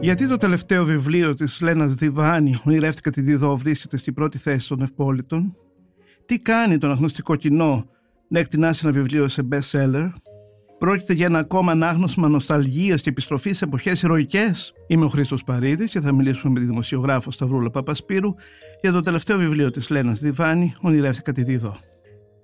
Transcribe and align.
Γιατί 0.00 0.28
το 0.28 0.36
τελευταίο 0.36 0.84
βιβλίο 0.84 1.34
της 1.34 1.60
Λένας 1.60 1.94
Διβάνη 1.94 2.56
«Ονειρεύτηκα 2.64 3.10
τη 3.10 3.20
Διδό» 3.20 3.56
βρίσκεται 3.56 3.96
στην 3.96 4.14
πρώτη 4.14 4.38
θέση 4.38 4.68
των 4.68 4.82
ευπόλυτων. 4.82 5.56
Τι 6.26 6.38
κάνει 6.38 6.78
τον 6.78 6.90
αγνωστικό 6.90 7.36
κοινό 7.36 7.86
να 8.28 8.38
εκτινάσει 8.38 8.80
ένα 8.84 8.92
βιβλίο 8.92 9.28
σε 9.28 9.48
best 9.52 9.70
seller. 9.70 10.12
Πρόκειται 10.78 11.12
για 11.12 11.26
ένα 11.26 11.38
ακόμα 11.38 11.72
ανάγνωσμα 11.72 12.28
νοσταλγίας 12.28 13.02
και 13.02 13.08
επιστροφής 13.08 13.56
σε 13.56 13.64
εποχές 13.64 14.02
ηρωικές; 14.02 14.72
Είμαι 14.86 15.04
ο 15.04 15.08
Χρήστος 15.08 15.44
Παρίδης 15.44 15.90
και 15.90 16.00
θα 16.00 16.12
μιλήσουμε 16.12 16.52
με 16.52 16.60
τη 16.60 16.66
δημοσιογράφο 16.66 17.30
Σταυρούλα 17.30 17.70
Παπασπύρου 17.70 18.34
για 18.80 18.92
το 18.92 19.00
τελευταίο 19.00 19.38
βιβλίο 19.38 19.70
της 19.70 19.90
Λένας 19.90 20.20
Διβάνη, 20.20 20.74
Ονειρεύτηκα 20.80 21.32
τη 21.32 21.42
Δίδο. 21.42 21.76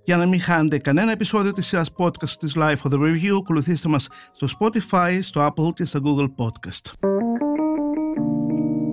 Για 0.05 0.17
να 0.17 0.27
μην 0.27 0.41
χάνετε 0.41 0.79
κανένα 0.79 1.11
επεισόδιο 1.11 1.53
της 1.53 1.67
σειράς 1.67 1.91
podcast 1.97 2.31
της 2.39 2.53
Life 2.57 2.77
of 2.83 2.91
the 2.91 2.99
Review, 2.99 3.37
ακολουθήστε 3.41 3.89
μας 3.89 4.09
στο 4.33 4.49
Spotify, 4.59 5.19
στο 5.21 5.47
Apple 5.47 5.75
και 5.75 5.85
στο 5.85 6.01
Google 6.05 6.45
Podcast. 6.45 7.14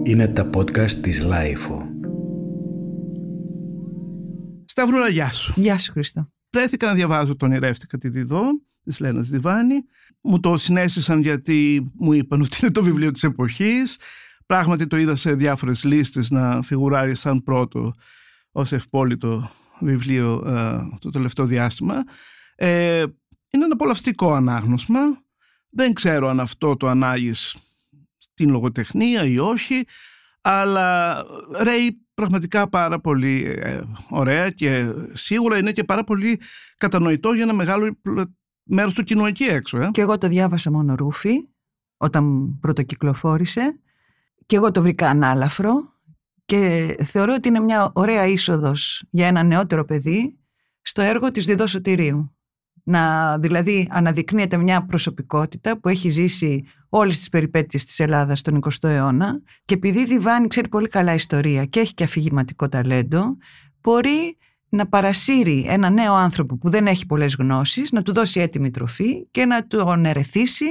Είναι 0.04 0.28
τα 0.28 0.50
podcast 0.54 0.92
της 0.92 1.26
Life. 1.26 1.86
Σταυρούλα, 4.66 5.08
γεια 5.10 5.32
σου. 5.32 5.54
Γεια 5.56 5.80
σου, 5.80 5.92
Χρήστο. 5.92 6.32
Βρέθηκα 6.52 6.88
να 6.88 6.94
διαβάζω 6.94 7.36
τον 7.36 7.52
«Ηρεύτηκα 7.52 7.98
τη 7.98 8.10
Διδό» 8.10 8.42
της 8.84 9.00
Λένας 9.00 9.30
Διβάνη. 9.30 9.76
Μου 10.22 10.40
το 10.40 10.58
συνέστησαν 10.58 11.22
γιατί 11.22 11.92
μου 11.94 12.14
είπαν 12.14 12.42
ότι 12.42 12.58
είναι 12.62 12.72
το 12.72 12.84
βιβλίο 12.84 13.12
της 13.12 13.24
εποχής. 13.24 14.00
Πράγματι 14.46 14.88
το 14.88 14.98
είδα 14.98 15.16
σε 15.16 15.34
διάφορες 15.34 15.84
λίστες 15.84 16.30
να 16.30 16.62
φιγουράρει 16.62 17.16
σαν 17.16 17.44
πρώτο 17.44 17.94
ως 18.52 18.72
ευπόλυτο 18.72 19.50
βιβλίο 19.80 20.44
ε, 20.48 20.80
το 21.00 21.10
τελευταίο 21.10 21.46
διάστημα. 21.46 22.04
Ε, 22.56 23.00
είναι 23.50 23.66
ένα 23.66 23.74
απολαυστικό 23.74 24.34
ανάγνωσμα. 24.34 25.00
Δεν 25.70 25.94
ξέρω 25.94 26.28
αν 26.28 26.40
αυτό 26.40 26.78
το 26.78 26.88
ανάγεις 26.88 27.56
στην 28.42 28.54
λογοτεχνία 28.54 29.26
ή 29.26 29.40
όχι, 29.40 29.84
αλλά 30.42 31.24
ρέει 31.62 32.06
πραγματικά 32.14 32.70
πάρα 32.70 33.00
πολύ 33.00 33.56
ε, 33.60 33.82
ωραία 34.10 34.50
και 34.50 34.94
σίγουρα 35.14 35.58
είναι 35.58 35.72
και 35.72 35.84
πάρα 35.84 36.04
πολύ 36.04 36.42
κατανοητό 36.78 37.34
για 37.34 37.44
ένα 37.44 37.54
μεγάλο 37.54 37.98
μέρος 38.64 38.94
του 38.94 39.04
κοινού 39.04 39.26
εκεί 39.26 39.44
έξω. 39.44 39.78
Ε. 39.78 39.90
Και 39.92 40.02
εγώ 40.02 40.18
το 40.18 40.28
διάβασα 40.28 40.72
μόνο 40.72 40.96
ρούφι 40.96 41.34
όταν 41.98 42.56
πρωτοκυκλοφόρησε 42.60 43.80
και 44.46 44.56
εγώ 44.56 44.72
το 44.72 44.82
βρήκα 44.82 45.10
ανάλαφρο 45.10 45.74
και 46.46 46.96
θεωρώ 47.04 47.34
ότι 47.34 47.48
είναι 47.48 47.60
μια 47.60 47.92
ωραία 47.94 48.26
είσοδος 48.26 49.04
για 49.10 49.28
ένα 49.28 49.44
νεότερο 49.44 49.86
παιδί 49.86 50.40
στο 50.82 51.02
έργο 51.02 51.32
της 51.32 51.46
Διδοσωτηρίου. 51.46 52.36
Να 52.84 53.38
δηλαδή 53.40 53.88
αναδεικνύεται 53.92 54.58
μια 54.58 54.86
προσωπικότητα 54.86 55.80
που 55.80 55.90
έχει 55.90 56.10
ζήσει 56.10 56.66
όλες 56.94 57.18
τις 57.18 57.30
περιπέτειες 57.30 57.84
της 57.86 58.00
Ελλάδας 58.00 58.40
στον 58.40 58.60
20ο 58.62 58.90
αιώνα 58.90 59.42
και 59.66 59.74
επειδή 59.74 60.00
η 60.00 60.06
Διβάνη 60.06 60.48
ξέρει 60.48 60.68
πολύ 60.68 60.88
καλά 60.88 61.14
ιστορία 61.14 61.66
και 61.66 61.80
έχει 61.80 61.94
και 61.94 62.04
αφηγηματικό 62.04 62.70
ταλέντο, 62.70 63.38
μπορεί 63.82 64.38
να 64.70 64.88
παρασύρει 64.88 65.66
ένα 65.68 65.90
νέο 65.90 66.14
άνθρωπο 66.14 66.58
που 66.58 66.70
δεν 66.70 66.88
έχει 66.88 67.06
πολλές 67.06 67.36
γνώσεις, 67.36 67.92
να 67.92 68.02
του 68.02 68.14
δώσει 68.14 68.40
έτοιμη 68.40 68.70
τροφή 68.70 69.28
και 69.32 69.46
να 69.46 69.68
τον 69.68 70.06
ερεθίσει 70.06 70.66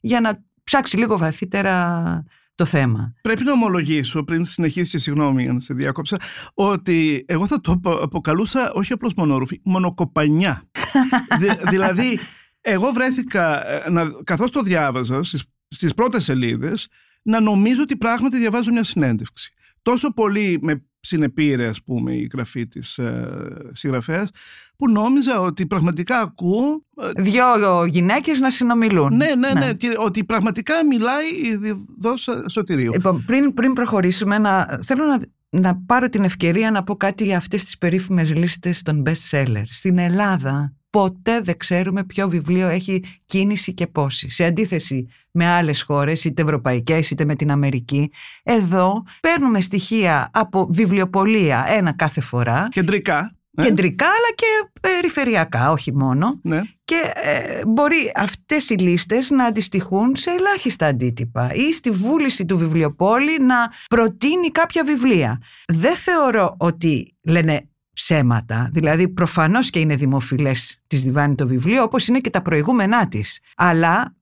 για 0.00 0.20
να 0.20 0.44
ψάξει 0.64 0.96
λίγο 0.96 1.18
βαθύτερα 1.18 2.24
το 2.54 2.64
θέμα. 2.64 3.14
Πρέπει 3.22 3.44
να 3.44 3.52
ομολογήσω 3.52 4.24
πριν 4.24 4.44
συνεχίσει 4.44 4.90
και 4.90 4.98
συγγνώμη 4.98 5.48
αν 5.48 5.60
σε 5.60 5.74
διάκοψα 5.74 6.16
ότι 6.54 7.24
εγώ 7.28 7.46
θα 7.46 7.60
το 7.60 7.80
αποκαλούσα 7.82 8.72
όχι 8.72 8.92
απλώς 8.92 9.12
μονορούφι, 9.16 9.60
μονοκοπανιά. 9.64 10.70
δηλαδή 11.70 12.18
εγώ 12.60 12.92
βρέθηκα 12.92 13.68
ε, 13.68 13.90
να, 13.90 14.04
καθώς 14.24 14.50
το 14.50 14.62
διάβαζα 14.62 15.22
στις, 15.22 15.44
στις 15.68 15.94
πρώτες 15.94 16.24
σελίδες 16.24 16.88
να 17.22 17.40
νομίζω 17.40 17.82
ότι 17.82 17.96
πράγματι 17.96 18.38
διαβάζω 18.38 18.72
μια 18.72 18.84
συνέντευξη. 18.84 19.52
Τόσο 19.82 20.12
πολύ 20.12 20.58
με 20.62 20.84
συνεπήρε 21.00 21.66
ας 21.66 21.82
πούμε 21.82 22.14
η 22.14 22.30
γραφή 22.32 22.66
της 22.66 22.98
ε, 22.98 23.28
συγγραφέας 23.72 24.30
που 24.76 24.90
νόμιζα 24.90 25.40
ότι 25.40 25.66
πραγματικά 25.66 26.20
ακούω 26.20 26.84
ε, 27.02 27.22
Δυο 27.22 27.84
γυναίκες 27.86 28.40
να 28.40 28.50
συνομιλούν. 28.50 29.16
Ναι, 29.16 29.26
ναι, 29.26 29.52
ναι, 29.52 29.66
ναι. 29.66 29.74
και 29.74 29.94
ότι 29.98 30.24
πραγματικά 30.24 30.86
μιλάει 30.86 31.26
η 31.26 31.86
δόσα 31.98 32.48
σωτηρίου. 32.48 32.92
Λοιπόν, 32.92 33.24
πριν, 33.26 33.54
πριν 33.54 33.72
προχωρήσουμε 33.72 34.38
να, 34.38 34.78
θέλω 34.82 35.04
να, 35.04 35.20
να 35.60 35.76
πάρω 35.86 36.08
την 36.08 36.24
ευκαιρία 36.24 36.70
να 36.70 36.82
πω 36.82 36.96
κάτι 36.96 37.24
για 37.24 37.36
αυτές 37.36 37.64
τις 37.64 37.78
περίφημες 37.78 38.34
λίστες 38.34 38.82
των 38.82 39.02
best 39.06 39.30
seller. 39.30 39.62
Στην 39.64 39.98
Ελλάδα 39.98 40.75
ποτέ 40.90 41.40
δεν 41.40 41.56
ξέρουμε 41.56 42.04
ποιο 42.04 42.28
βιβλίο 42.28 42.68
έχει 42.68 43.04
κίνηση 43.26 43.74
και 43.74 43.86
πόση. 43.86 44.30
Σε 44.30 44.44
αντίθεση 44.44 45.08
με 45.30 45.46
άλλες 45.46 45.82
χώρες, 45.82 46.24
είτε 46.24 46.42
ευρωπαϊκές 46.42 47.10
είτε 47.10 47.24
με 47.24 47.34
την 47.34 47.50
Αμερική, 47.50 48.10
εδώ 48.42 49.04
παίρνουμε 49.20 49.60
στοιχεία 49.60 50.30
από 50.32 50.68
βιβλιοπολία 50.70 51.64
ένα 51.68 51.92
κάθε 51.92 52.20
φορά. 52.20 52.68
Κεντρικά. 52.70 53.36
Ε; 53.58 53.62
Κεντρικά 53.62 54.06
αλλά 54.06 54.34
και 54.34 54.80
περιφερειακά, 54.80 55.70
όχι 55.70 55.94
μόνο. 55.94 56.40
Ναι. 56.42 56.62
Και 56.84 57.12
ε, 57.14 57.64
μπορεί 57.66 58.12
αυτές 58.14 58.70
οι 58.70 58.74
λίστες 58.74 59.30
να 59.30 59.44
αντιστοιχούν 59.44 60.16
σε 60.16 60.30
ελάχιστα 60.30 60.86
αντίτυπα 60.86 61.50
ή 61.52 61.72
στη 61.72 61.90
βούληση 61.90 62.46
του 62.46 62.58
βιβλιοπόλη 62.58 63.38
να 63.40 63.72
προτείνει 63.88 64.48
κάποια 64.48 64.84
βιβλία. 64.84 65.40
Δεν 65.66 65.96
θεωρώ 65.96 66.54
ότι 66.58 67.16
λένε 67.22 67.68
ψέματα. 67.96 68.70
Δηλαδή 68.72 69.08
προφανώς 69.08 69.70
και 69.70 69.78
είναι 69.78 69.96
δημοφιλές 69.96 70.80
της 70.86 71.02
Διβάνη 71.02 71.34
το 71.34 71.46
βιβλίο 71.46 71.82
όπως 71.82 72.08
είναι 72.08 72.20
και 72.20 72.30
τα 72.30 72.42
προηγούμενά 72.42 73.08
της. 73.08 73.40
Αλλά 73.56 74.14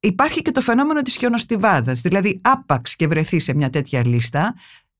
υπάρχει 0.00 0.42
και 0.42 0.50
το 0.50 0.60
φαινόμενο 0.60 1.02
της 1.02 1.16
χιονοστιβάδας. 1.16 2.00
Δηλαδή 2.00 2.40
άπαξ 2.42 2.96
και 2.96 3.06
βρεθεί 3.06 3.38
σε 3.38 3.54
μια 3.54 3.70
τέτοια 3.70 4.06
λίστα 4.06 4.54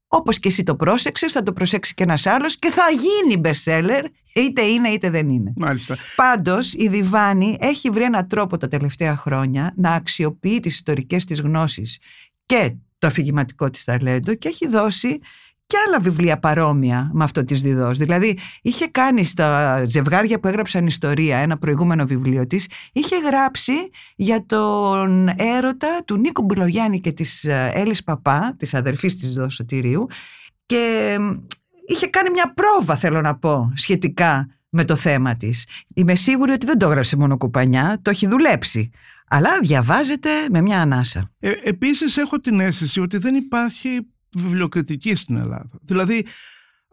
όπως 0.09 0.39
και 0.39 0.49
εσύ 0.49 0.63
το 0.63 0.77
πρόσεξες, 0.77 1.33
θα 1.33 1.43
το 1.43 1.53
προσέξει 1.53 1.95
και 1.95 2.03
ένας 2.03 2.27
άλλος 2.27 2.59
και 2.59 2.71
θα 2.71 2.83
γίνει 2.91 3.41
bestseller, 3.45 4.05
είτε 4.35 4.63
είναι 4.63 4.89
είτε 4.89 5.11
δεν 5.11 5.29
είναι. 5.29 5.53
Μάλιστα. 5.57 5.97
Πάντως, 6.17 6.73
η 6.73 6.89
Διβάνη 6.89 7.57
έχει 7.61 7.91
βρει 7.91 8.03
έναν 8.03 8.29
τρόπο 8.29 8.57
τα 8.57 8.69
τελευταία 8.69 9.17
χρόνια 9.17 9.73
να 9.77 9.93
αξιοποιεί 9.93 10.61
τις 10.61 10.75
ιστορικές 10.75 11.25
της 11.25 11.41
γνώσεις 11.41 11.99
και 12.47 12.75
το 12.99 13.07
αφηγηματικό 13.07 13.71
της 13.71 13.85
ταλέντο 13.85 14.35
και 14.35 14.49
έχει 14.49 14.69
δώσει 14.69 15.19
και 15.67 15.77
άλλα 15.87 16.01
βιβλία 16.01 16.39
παρόμοια 16.39 17.11
με 17.13 17.25
αυτό 17.25 17.45
της 17.45 17.63
Διδός. 17.63 17.99
Δηλαδή 17.99 18.39
είχε 18.63 18.87
κάνει 18.87 19.25
στα 19.25 19.83
ζευγάρια 19.87 20.41
που 20.41 20.49
έγραψαν 20.49 20.87
ιστορία, 20.87 21.39
ένα 21.39 21.59
προηγούμενο 21.59 22.07
βιβλίο 22.07 22.47
της, 22.47 22.69
είχε 22.93 23.17
γράψει 23.17 23.73
για 24.17 24.47
τον 24.47 25.29
έρωτα 25.37 26.03
του 26.05 26.17
Νίκου 26.17 26.43
Μπουλογιάννη 26.43 27.01
και 27.01 27.13
της 27.13 27.45
ε, 27.45 27.71
Έλλης 27.75 28.05
Παπά, 28.05 28.55
της 28.59 28.75
αδερφής 28.75 29.17
της 29.17 29.35
Δοσοτηρίου 29.35 30.07
και 30.67 31.17
είχε 31.87 32.07
κάνει 32.07 32.31
μια 32.31 32.53
πρόβα 32.55 32.97
θέλω 32.97 33.21
να 33.21 33.37
πω 33.37 33.73
σχετικά 33.77 34.49
με 34.69 34.85
το 34.85 34.97
θέμα 34.97 35.37
της. 35.37 35.67
Είμαι 35.95 36.15
σίγουρη 36.15 36.53
ότι 36.53 36.67
δεν 36.67 36.79
το 36.79 36.87
έγραψε 36.87 37.17
μόνο 37.17 37.37
κουπανιά, 37.37 37.99
το 38.03 38.11
έχει 38.11 38.27
δουλέψει. 38.27 38.91
Αλλά 39.29 39.51
διαβάζεται 39.61 40.31
με 40.51 40.61
μια 40.61 40.81
ανάσα. 40.81 41.31
Ε, 41.39 41.51
επίσης 41.65 42.17
έχω 42.17 42.41
την 42.41 42.61
αίσθηση 42.61 43.01
ότι 43.01 43.19
δεν 43.19 43.35
υπάρχει 43.35 44.07
βιβλιοκριτική 44.37 45.15
στην 45.15 45.37
Ελλάδα. 45.37 45.79
Δηλαδή, 45.83 46.27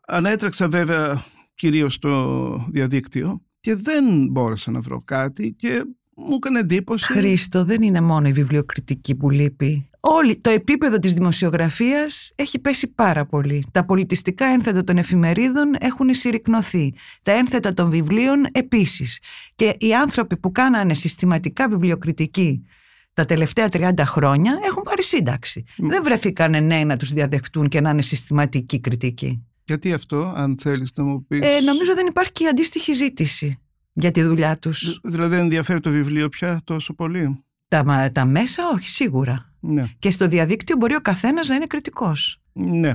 ανέτρεξα 0.07 0.67
βέβαια 0.67 1.23
κυρίως 1.55 1.93
στο 1.93 2.65
διαδίκτυο 2.69 3.41
και 3.59 3.75
δεν 3.75 4.27
μπόρεσα 4.29 4.71
να 4.71 4.79
βρω 4.79 5.01
κάτι 5.01 5.53
και 5.57 5.83
μου 6.15 6.35
έκανε 6.35 6.59
εντύπωση. 6.59 7.05
Χρήστο, 7.05 7.65
δεν 7.65 7.81
είναι 7.81 8.01
μόνο 8.01 8.27
η 8.27 8.31
βιβλιοκριτική 8.31 9.15
που 9.15 9.29
λείπει. 9.29 9.89
Όλη, 9.99 10.37
το 10.37 10.49
επίπεδο 10.49 10.99
της 10.99 11.13
δημοσιογραφίας 11.13 12.31
έχει 12.35 12.59
πέσει 12.59 12.93
πάρα 12.93 13.25
πολύ. 13.25 13.63
Τα 13.71 13.85
πολιτιστικά 13.85 14.45
ένθετα 14.45 14.83
των 14.83 14.97
εφημερίδων 14.97 15.75
έχουν 15.79 16.13
συρρυκνωθεί. 16.13 16.93
Τα 17.23 17.31
ένθετα 17.31 17.73
των 17.73 17.89
βιβλίων 17.89 18.45
επίσης. 18.51 19.19
Και 19.55 19.75
οι 19.79 19.93
άνθρωποι 19.93 20.37
που 20.37 20.51
κάνανε 20.51 20.93
συστηματικά 20.93 21.67
βιβλιοκριτική 21.69 22.65
τα 23.13 23.25
τελευταία 23.25 23.67
30 23.71 23.91
χρόνια 24.05 24.59
έχουν 24.65 24.83
πάρει 24.83 25.03
σύνταξη. 25.03 25.63
Δεν 25.77 26.03
βρεθήκαν 26.03 26.65
νέοι 26.65 26.85
να 26.85 26.97
τους 26.97 27.13
διαδεχτούν 27.13 27.67
και 27.67 27.81
να 27.81 27.89
είναι 27.89 28.01
συστηματική 28.01 28.79
κριτική. 28.79 29.45
Γιατί 29.63 29.93
αυτό, 29.93 30.33
αν 30.35 30.57
θέλεις 30.59 30.91
να 30.95 31.03
μου 31.03 31.25
πεις... 31.25 31.39
Ε, 31.41 31.59
νομίζω 31.59 31.93
δεν 31.95 32.05
υπάρχει 32.07 32.31
και 32.31 32.47
αντίστοιχη 32.47 32.93
ζήτηση 32.93 33.59
για 33.93 34.11
τη 34.11 34.21
δουλειά 34.23 34.57
τους. 34.57 34.99
Δηλαδή 35.03 35.35
δεν 35.35 35.43
ενδιαφέρει 35.43 35.79
το 35.79 35.89
βιβλίο 35.89 36.29
πια 36.29 36.61
τόσο 36.63 36.93
πολύ; 36.93 37.43
Τα, 37.67 38.09
τα 38.13 38.25
μέσα 38.25 38.63
όχι, 38.73 38.87
σίγουρα. 38.87 39.53
Ναι. 39.59 39.83
Και 39.99 40.11
στο 40.11 40.27
διαδίκτυο 40.27 40.75
μπορεί 40.75 40.95
ο 40.95 41.01
καθένας 41.01 41.47
να 41.47 41.55
είναι 41.55 41.65
κριτικός. 41.65 42.41
Ναι. 42.53 42.93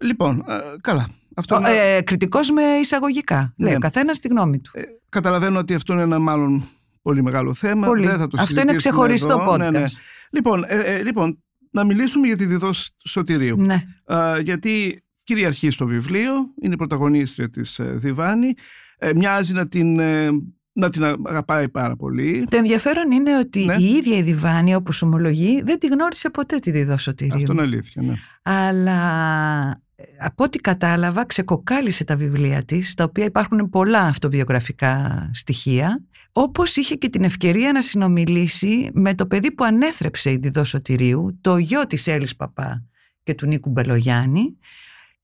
Λοιπόν, 0.00 0.44
ε, 0.48 0.54
καλά. 0.80 1.08
Αυτό 1.34 1.60
ε, 1.64 2.02
κριτικός 2.02 2.50
με 2.50 2.62
εισαγωγικά. 2.62 3.52
Ναι. 3.56 3.66
Λέει 3.66 3.74
ο 3.74 3.78
καθένας 3.78 4.20
τη 4.20 4.28
γνώμη 4.28 4.58
του. 4.58 4.70
Ε, 4.74 4.82
καταλαβαίνω 5.08 5.58
ότι 5.58 5.74
αυτό 5.74 5.92
είναι 5.92 6.02
ένα 6.02 6.18
μάλλον 6.18 6.64
πολύ 7.06 7.22
μεγάλο 7.22 7.54
θέμα. 7.54 7.86
Πολύ. 7.86 8.06
Δεν 8.06 8.18
θα 8.18 8.26
το 8.26 8.36
Αυτό 8.40 8.60
είναι 8.60 8.74
ξεχωριστό 8.74 9.32
εδώ. 9.40 9.52
podcast. 9.52 9.58
Ναι, 9.58 9.70
ναι. 9.70 9.84
Λοιπόν, 10.30 10.64
ε, 10.66 10.80
ε, 10.80 11.02
λοιπόν, 11.02 11.42
να 11.70 11.84
μιλήσουμε 11.84 12.26
για 12.26 12.36
τη 12.36 12.44
διδόση 12.46 12.90
Σωτηρίου. 13.04 13.56
Ναι. 13.56 13.82
γιατί 14.42 15.04
κυριαρχεί 15.22 15.70
στο 15.70 15.86
βιβλίο, 15.86 16.32
είναι 16.62 16.74
η 16.74 16.76
πρωταγωνίστρια 16.76 17.50
της 17.50 17.78
ε, 17.78 17.84
Διβάνη. 17.84 18.54
Ε, 18.98 19.10
μοιάζει 19.14 19.52
να 19.52 19.68
την 19.68 20.00
να 20.76 20.88
την 20.88 21.04
αγαπάει 21.04 21.68
πάρα 21.68 21.96
πολύ. 21.96 22.46
Το 22.50 22.56
ενδιαφέρον 22.56 23.10
είναι 23.10 23.38
ότι 23.38 23.64
Ναι. 23.64 23.76
η 23.78 23.84
ίδια 23.84 24.16
η 24.16 24.22
Διβάνη, 24.22 24.74
όπως 24.74 25.02
ομολογεί, 25.02 25.62
δεν 25.62 25.78
τη 25.78 25.86
γνώρισε 25.86 26.30
ποτέ 26.30 26.56
τη 26.58 26.70
Διδό 26.70 26.96
Σωτηρίου. 26.96 27.36
Αυτό 27.36 27.52
είναι 27.52 27.62
αλήθεια. 27.62 28.02
Ναι. 28.02 28.14
Αλλά 28.42 29.00
ε, 29.96 30.02
από 30.20 30.44
ό,τι 30.44 30.58
κατάλαβα 30.58 31.24
ξεκοκάλισε 31.26 32.04
τα 32.04 32.16
βιβλία 32.16 32.64
της, 32.64 32.90
στα 32.90 33.04
οποία 33.04 33.24
υπάρχουν 33.24 33.68
πολλά 33.70 34.00
αυτοβιογραφικά 34.00 35.30
στοιχεία, 35.34 36.02
όπως 36.32 36.76
είχε 36.76 36.94
και 36.94 37.08
την 37.08 37.24
ευκαιρία 37.24 37.72
να 37.72 37.82
συνομιλήσει 37.82 38.90
με 38.92 39.14
το 39.14 39.26
παιδί 39.26 39.52
που 39.52 39.64
ανέθρεψε 39.64 40.30
η 40.30 40.36
Διδό 40.36 40.64
Σωτηρίου, 40.64 41.38
το 41.40 41.56
γιο 41.56 41.86
της 41.86 42.06
Έλλης 42.06 42.36
Παπά 42.36 42.84
και 43.22 43.34
του 43.34 43.46
Νίκου 43.46 43.70
Μπελογιάννη, 43.70 44.56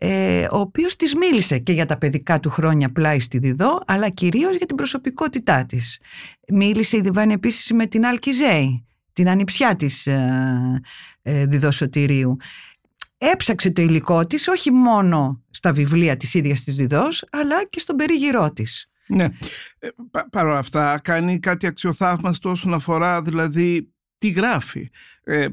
ε, 0.05 0.47
ο 0.51 0.59
οποίος 0.59 0.97
της 0.97 1.15
μίλησε 1.15 1.59
και 1.59 1.73
για 1.73 1.87
τα 1.87 1.99
παιδικά 1.99 2.41
του 2.41 2.51
χρόνια 2.51 2.93
πλάι 2.93 3.21
στη 3.21 3.39
Διδό, 3.39 3.81
αλλά 3.87 4.09
κυρίως 4.09 4.57
για 4.57 4.67
την 4.67 4.77
προσωπικότητά 4.77 5.67
της. 5.67 6.01
Μίλησε 6.49 6.97
η 6.97 7.01
Διβάνη 7.01 7.33
επίσης 7.33 7.73
με 7.73 7.87
την 7.87 8.07
Άλκη 8.07 8.33
Ζέη, 8.33 8.87
την 9.13 9.29
ανιψιά 9.29 9.77
της 9.77 10.07
ε, 10.07 10.81
ε, 11.23 11.47
Διδό 11.47 11.71
Σωτηρίου. 11.71 12.37
Έψαξε 13.19 13.71
το 13.71 13.83
υλικό 13.83 14.27
της 14.27 14.49
όχι 14.49 14.71
μόνο 14.73 15.43
στα 15.51 15.73
βιβλία 15.73 16.17
της 16.17 16.35
ίδιας 16.35 16.65
της 16.65 16.75
Διδός, 16.75 17.25
αλλά 17.31 17.65
και 17.71 17.79
στον 17.79 17.97
περίγυρό 17.97 18.53
της. 18.53 18.87
Ναι. 19.07 19.25
Ε, 19.79 19.89
πα- 20.11 20.29
Παρ' 20.31 20.47
όλα 20.47 20.59
αυτά 20.59 21.01
κάνει 21.05 21.39
κάτι 21.39 21.67
αξιοθαύμαστο 21.67 22.51
όσον 22.51 22.75
αφορά 22.75 23.23
δηλαδή 23.23 23.93
τι 24.19 24.29
γράφει. 24.29 24.91
Ε, 25.25 25.47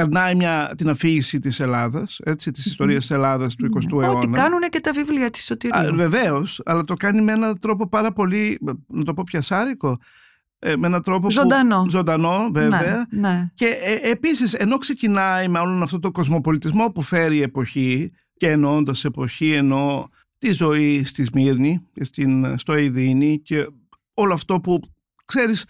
περνάει 0.00 0.34
μια, 0.34 0.72
την 0.76 0.88
αφήγηση 0.88 1.38
της 1.38 1.60
Ελλάδας, 1.60 2.20
έτσι, 2.24 2.50
της 2.50 2.66
ιστορίας 2.66 3.00
της 3.00 3.10
Ελλάδας 3.10 3.54
του 3.54 3.68
20ου 3.74 3.92
αιώνα. 3.92 4.08
Ό,τι 4.08 4.26
κάνουν 4.26 4.60
και 4.68 4.80
τα 4.80 4.92
βιβλία 4.92 5.30
της 5.30 5.44
Σωτηρίου. 5.44 5.94
Βεβαίως, 5.94 6.60
αλλά 6.64 6.84
το 6.84 6.94
κάνει 6.94 7.22
με 7.22 7.32
έναν 7.32 7.58
τρόπο 7.58 7.88
πάρα 7.88 8.12
πολύ, 8.12 8.58
να 8.86 9.04
το 9.04 9.14
πω 9.14 9.22
πιασάρικο, 9.26 9.98
ε, 10.58 10.76
με 10.76 10.86
έναν 10.86 11.02
τρόπο 11.02 11.30
Ζωντανό. 11.30 11.82
που, 11.82 11.90
ζωντανό 11.90 12.48
βέβαια. 12.52 13.06
Ναι, 13.10 13.28
ναι. 13.28 13.50
Και 13.54 13.66
ε, 13.66 14.10
επίσης 14.10 14.54
ενώ 14.54 14.78
ξεκινάει 14.78 15.48
με 15.48 15.58
όλον 15.58 15.82
αυτό 15.82 15.98
το 15.98 16.10
κοσμοπολιτισμό 16.10 16.90
που 16.90 17.02
φέρει 17.02 17.36
η 17.36 17.42
εποχή 17.42 18.12
και 18.36 18.50
εννοώντας 18.50 19.04
εποχή 19.04 19.52
εννοώ 19.52 20.06
τη 20.38 20.52
ζωή 20.52 21.04
στη 21.04 21.24
Σμύρνη, 21.24 21.86
και 21.92 22.04
στην, 22.04 22.58
στο 22.58 22.72
Αιδίνη 22.72 23.40
και 23.40 23.66
όλο 24.14 24.32
αυτό 24.32 24.60
που 24.60 24.80
ξέρεις 25.24 25.62
ε, 25.62 25.66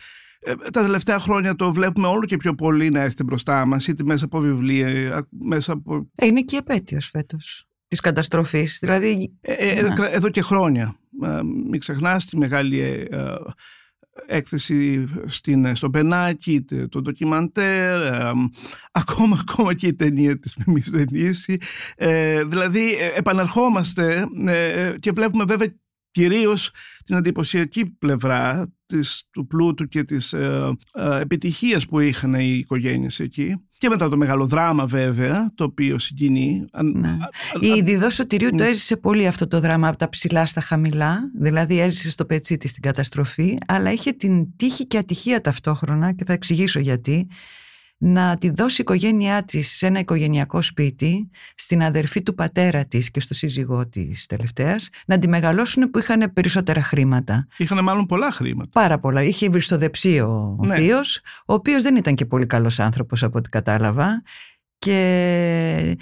τα 0.73 0.83
τελευταία 0.83 1.19
χρόνια 1.19 1.55
το 1.55 1.73
βλέπουμε 1.73 2.07
όλο 2.07 2.25
και 2.27 2.37
πιο 2.37 2.55
πολύ 2.55 2.91
να 2.91 3.01
έρχεται 3.01 3.25
μπροστά 3.25 3.67
μας 3.67 3.87
είτε 3.87 4.05
μέσα 4.05 4.25
από 4.25 4.41
βιβλία, 4.41 4.89
ε, 4.89 5.21
μέσα 5.31 5.73
από... 5.73 6.09
Ε, 6.15 6.27
Είναι 6.27 6.41
και 6.41 6.55
η 6.55 6.59
επέτειος 6.59 7.07
φέτος 7.07 7.65
της 7.89 8.01
καταστροφής. 8.01 8.79
Δηλαδή, 8.81 9.39
Ε, 9.41 9.53
ε, 9.53 9.83
Ναι. 9.83 9.95
κρα- 9.95 10.13
εδώ 10.15 10.29
και 10.29 10.43
χρόνια. 10.43 10.95
Ε, 11.23 11.41
μην 11.71 11.81
ξεχνάς 11.81 12.25
τη 12.27 12.37
μεγάλη 12.37 12.79
ε, 12.81 13.05
ε, 13.11 13.35
έκθεση 14.27 15.09
στην, 15.27 15.77
στο 15.77 15.91
Πενάκι, 15.91 16.63
τε- 16.63 16.89
το 16.89 17.01
ντοκιμαντέρ, 17.01 18.01
ε, 18.03 18.31
ακόμα, 18.93 19.39
ακόμα 19.41 19.75
και 19.75 19.87
η 19.87 19.95
ταινία 19.95 20.39
της 20.39 20.57
Μιμής 20.67 20.91
Δενήση. 20.91 21.57
Ε, 21.97 22.45
δηλαδή 22.45 22.93
ε, 22.95 23.11
επαναρχόμαστε 23.15 24.27
ε, 24.47 24.83
ε, 24.87 24.99
και 24.99 25.13
βλέπουμε 25.13 25.45
βέβαια 25.45 25.69
κυρίως 26.11 26.71
την 27.05 27.17
εντυπωσιακή 27.17 27.87
πλευρά 27.87 28.73
της, 28.87 29.25
του 29.31 29.47
πλούτου 29.47 29.89
και 29.89 30.05
της 30.05 30.33
ε, 30.33 30.77
ε, 30.95 31.21
επιτυχίας 31.21 31.87
που 31.87 32.01
είχαν 32.01 32.35
οι 32.35 32.57
οικογένειες 32.59 33.21
εκεί. 33.21 33.55
Και 33.79 33.89
μετά 33.89 34.09
το 34.09 34.17
μεγάλο 34.17 34.47
δράμα 34.47 34.87
βέβαια, 34.87 35.51
το 35.55 35.65
οποίο 35.65 35.99
συγκινεί. 35.99 36.65
Αν- 36.73 36.93
Ναι. 36.99 37.09
α- 37.09 37.13
α- 37.13 37.77
η 37.77 37.83
Διδό 37.83 38.11
Σωτηρίου 38.11 38.49
το 38.49 38.55
Ναι. 38.55 38.69
έζησε 38.69 38.97
πολύ 38.97 39.27
αυτό 39.27 39.47
το 39.49 39.61
δράμα 39.61 39.89
από 39.89 39.99
τα 39.99 40.09
ψηλά 40.09 40.47
στα 40.47 40.61
χαμηλά. 40.61 41.21
Δηλαδή 41.39 41.81
έζησε 41.81 42.11
στο 42.11 42.25
πετσί 42.25 42.57
της 42.57 42.73
την 42.73 42.83
καταστροφή, 42.83 43.57
αλλά 43.67 43.93
είχε 43.93 44.11
την 44.13 44.57
τύχη 44.57 44.87
και 44.87 44.99
ατυχία 44.99 45.41
ταυτόχρονα 45.41 46.13
και 46.13 46.25
θα 46.25 46.33
εξηγήσω 46.33 46.79
γιατί 46.81 47.27
να 48.03 48.37
τη 48.39 48.51
δώσει 48.51 48.75
η 48.75 48.83
οικογένειά 48.83 49.45
της 49.45 49.71
σε 49.77 49.87
ένα 49.87 49.99
οικογενειακό 49.99 50.63
σπίτι 50.63 51.31
στην 51.55 51.83
αδερφή 51.83 52.23
του 52.23 52.35
πατέρα 52.35 52.85
της 52.85 53.11
και 53.11 53.21
στο 53.21 53.35
σύζυγό 53.35 53.87
της 53.87 54.27
τελευταίας 54.27 54.89
να 55.07 55.19
τη 55.19 55.29
μεγαλώσουν 55.29 55.91
που 55.91 55.99
είχαν 55.99 56.33
περισσότερα 56.33 56.83
χρήματα. 56.83 57.47
Είχαν 57.57 57.85
μάλλον 57.85 58.07
πολλά 58.07 58.31
χρήματα. 58.31 58.69
Πάρα 58.73 58.99
πολλά. 58.99 59.23
Είχε 59.23 59.49
βριστοδεψεί 59.49 60.21
ο, 60.21 60.57
ο 60.59 60.67
Ναι. 60.67 60.77
θείος, 60.77 61.21
ο 61.47 61.55
οποίος 61.55 61.83
δεν 61.83 61.97
ήταν 61.97 62.15
και 62.15 62.25
πολύ 62.27 62.47
καλός 62.47 62.81
άνθρωπος 62.81 63.23
από 63.23 63.39
ό,τι 63.39 63.49
κατάλαβα 63.49 64.23
και 64.79 65.97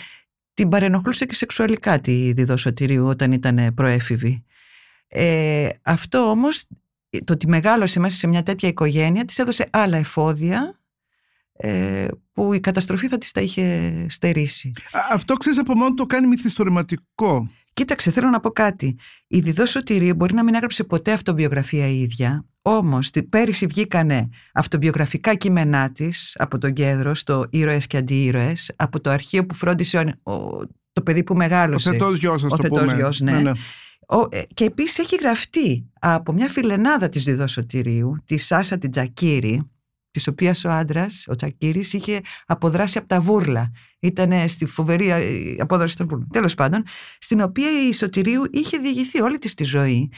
την 0.54 0.68
παρενοχλούσε 0.68 1.24
και 1.26 1.34
σεξουαλικά 1.34 2.00
τη 2.00 2.32
Διδό 2.32 2.56
Σωτηρίου 2.56 3.06
όταν 3.06 3.32
ήταν 3.32 3.74
προέφηβη. 3.74 4.44
Ε, 5.08 5.68
αυτό 5.82 6.18
όμως, 6.18 6.64
το 7.24 7.32
ότι 7.32 7.48
μεγάλωσε 7.48 8.00
μέσα 8.00 8.16
σε 8.16 8.26
μια 8.26 8.42
τέτοια 8.42 8.68
οικογένεια 8.68 9.24
της 9.24 9.38
έδωσε 9.38 9.66
άλλα 9.70 9.96
εφόδια 9.96 10.58
ε, 10.60 10.77
που 12.32 12.52
η 12.52 12.60
καταστροφή 12.60 13.08
θα 13.08 13.18
της 13.18 13.32
τα 13.32 13.40
είχε 13.40 14.06
στερήσει. 14.08 14.70
Α, 14.92 15.00
Αυτό 15.12 15.34
ξέρεις 15.34 15.58
από 15.58 15.74
μόνο 15.74 15.94
το 15.94 16.06
κάνει 16.06 16.26
μυθιστορηματικό. 16.26 17.48
Κοίταξε, 17.72 18.10
θέλω 18.10 18.28
να 18.28 18.40
πω 18.40 18.50
κάτι. 18.50 18.96
Η 19.26 19.40
Διδό 19.40 19.66
Σωτηρίου 19.66 20.14
μπορεί 20.14 20.34
να 20.34 20.42
μην 20.44 20.54
έγραψε 20.54 20.84
ποτέ 20.84 21.12
αυτοβιογραφία 21.12 21.86
η 21.86 22.00
ίδια, 22.00 22.44
όμως 22.62 23.10
τη- 23.10 23.22
πέρυσι 23.22 23.66
βγήκανε 23.66 24.28
αυτοβιογραφικά 24.54 25.34
κείμενά 25.34 25.92
της 25.92 26.36
από 26.38 26.58
τον 26.58 26.72
Κέντρο 26.72 27.14
στο 27.14 27.44
Ήρωες 27.50 27.86
και 27.86 27.96
Αντιήρωες, 27.96 28.72
από 28.76 29.00
το 29.00 29.10
αρχείο 29.10 29.46
που 29.46 29.54
φρόντισε 29.54 30.14
ο, 30.22 30.32
ο- 30.32 30.66
το 30.92 31.02
παιδί 31.02 31.22
που 31.22 31.32
Ο 31.34 31.36
μεγάλωσε. 31.36 31.90
θετός 31.90 32.18
γιος, 32.18 32.40
σα 32.40 32.46
Ο 32.46 32.50
το 32.50 32.56
θετός 32.62 32.80
πούμε. 32.80 32.94
γιος, 32.96 33.20
ναι. 33.20 33.42
Ο- 34.08 34.26
ε, 34.30 34.42
και 34.54 34.64
επίσης 34.64 34.98
έχει 34.98 35.16
γραφτεί 35.20 35.90
από 36.00 36.32
μια 36.32 36.48
φιλενάδα 36.48 37.08
της 37.08 37.24
Διδό 37.24 37.46
Σωτηρίου, 37.46 38.14
τη 38.24 38.36
Σάσα 38.36 38.78
την 38.78 38.90
Τζακύρη, 38.90 39.70
της 40.18 40.26
οποίας 40.28 40.64
ο 40.64 40.70
άντρας, 40.70 41.24
ο 41.28 41.34
Τσακύρης, 41.34 41.92
είχε 41.92 42.20
αποδράσει 42.46 42.98
από 42.98 43.06
τα 43.08 43.20
βούρλα. 43.20 43.70
Ήταν 44.00 44.48
στη 44.48 44.66
φοβερή 44.66 45.08
ε, 45.10 45.54
απόδραση 45.58 45.96
των 45.96 46.08
βούρλων. 46.08 46.28
Τέλος 46.32 46.54
πάντων, 46.54 46.82
στην 47.18 47.40
οποία 47.40 47.88
η 47.88 47.92
Σωτηρίου 47.92 48.42
είχε 48.50 48.78
διηγηθεί 48.78 49.20
όλη 49.22 49.38
της 49.38 49.54
τη 49.54 49.64
ζωή. 49.64 50.10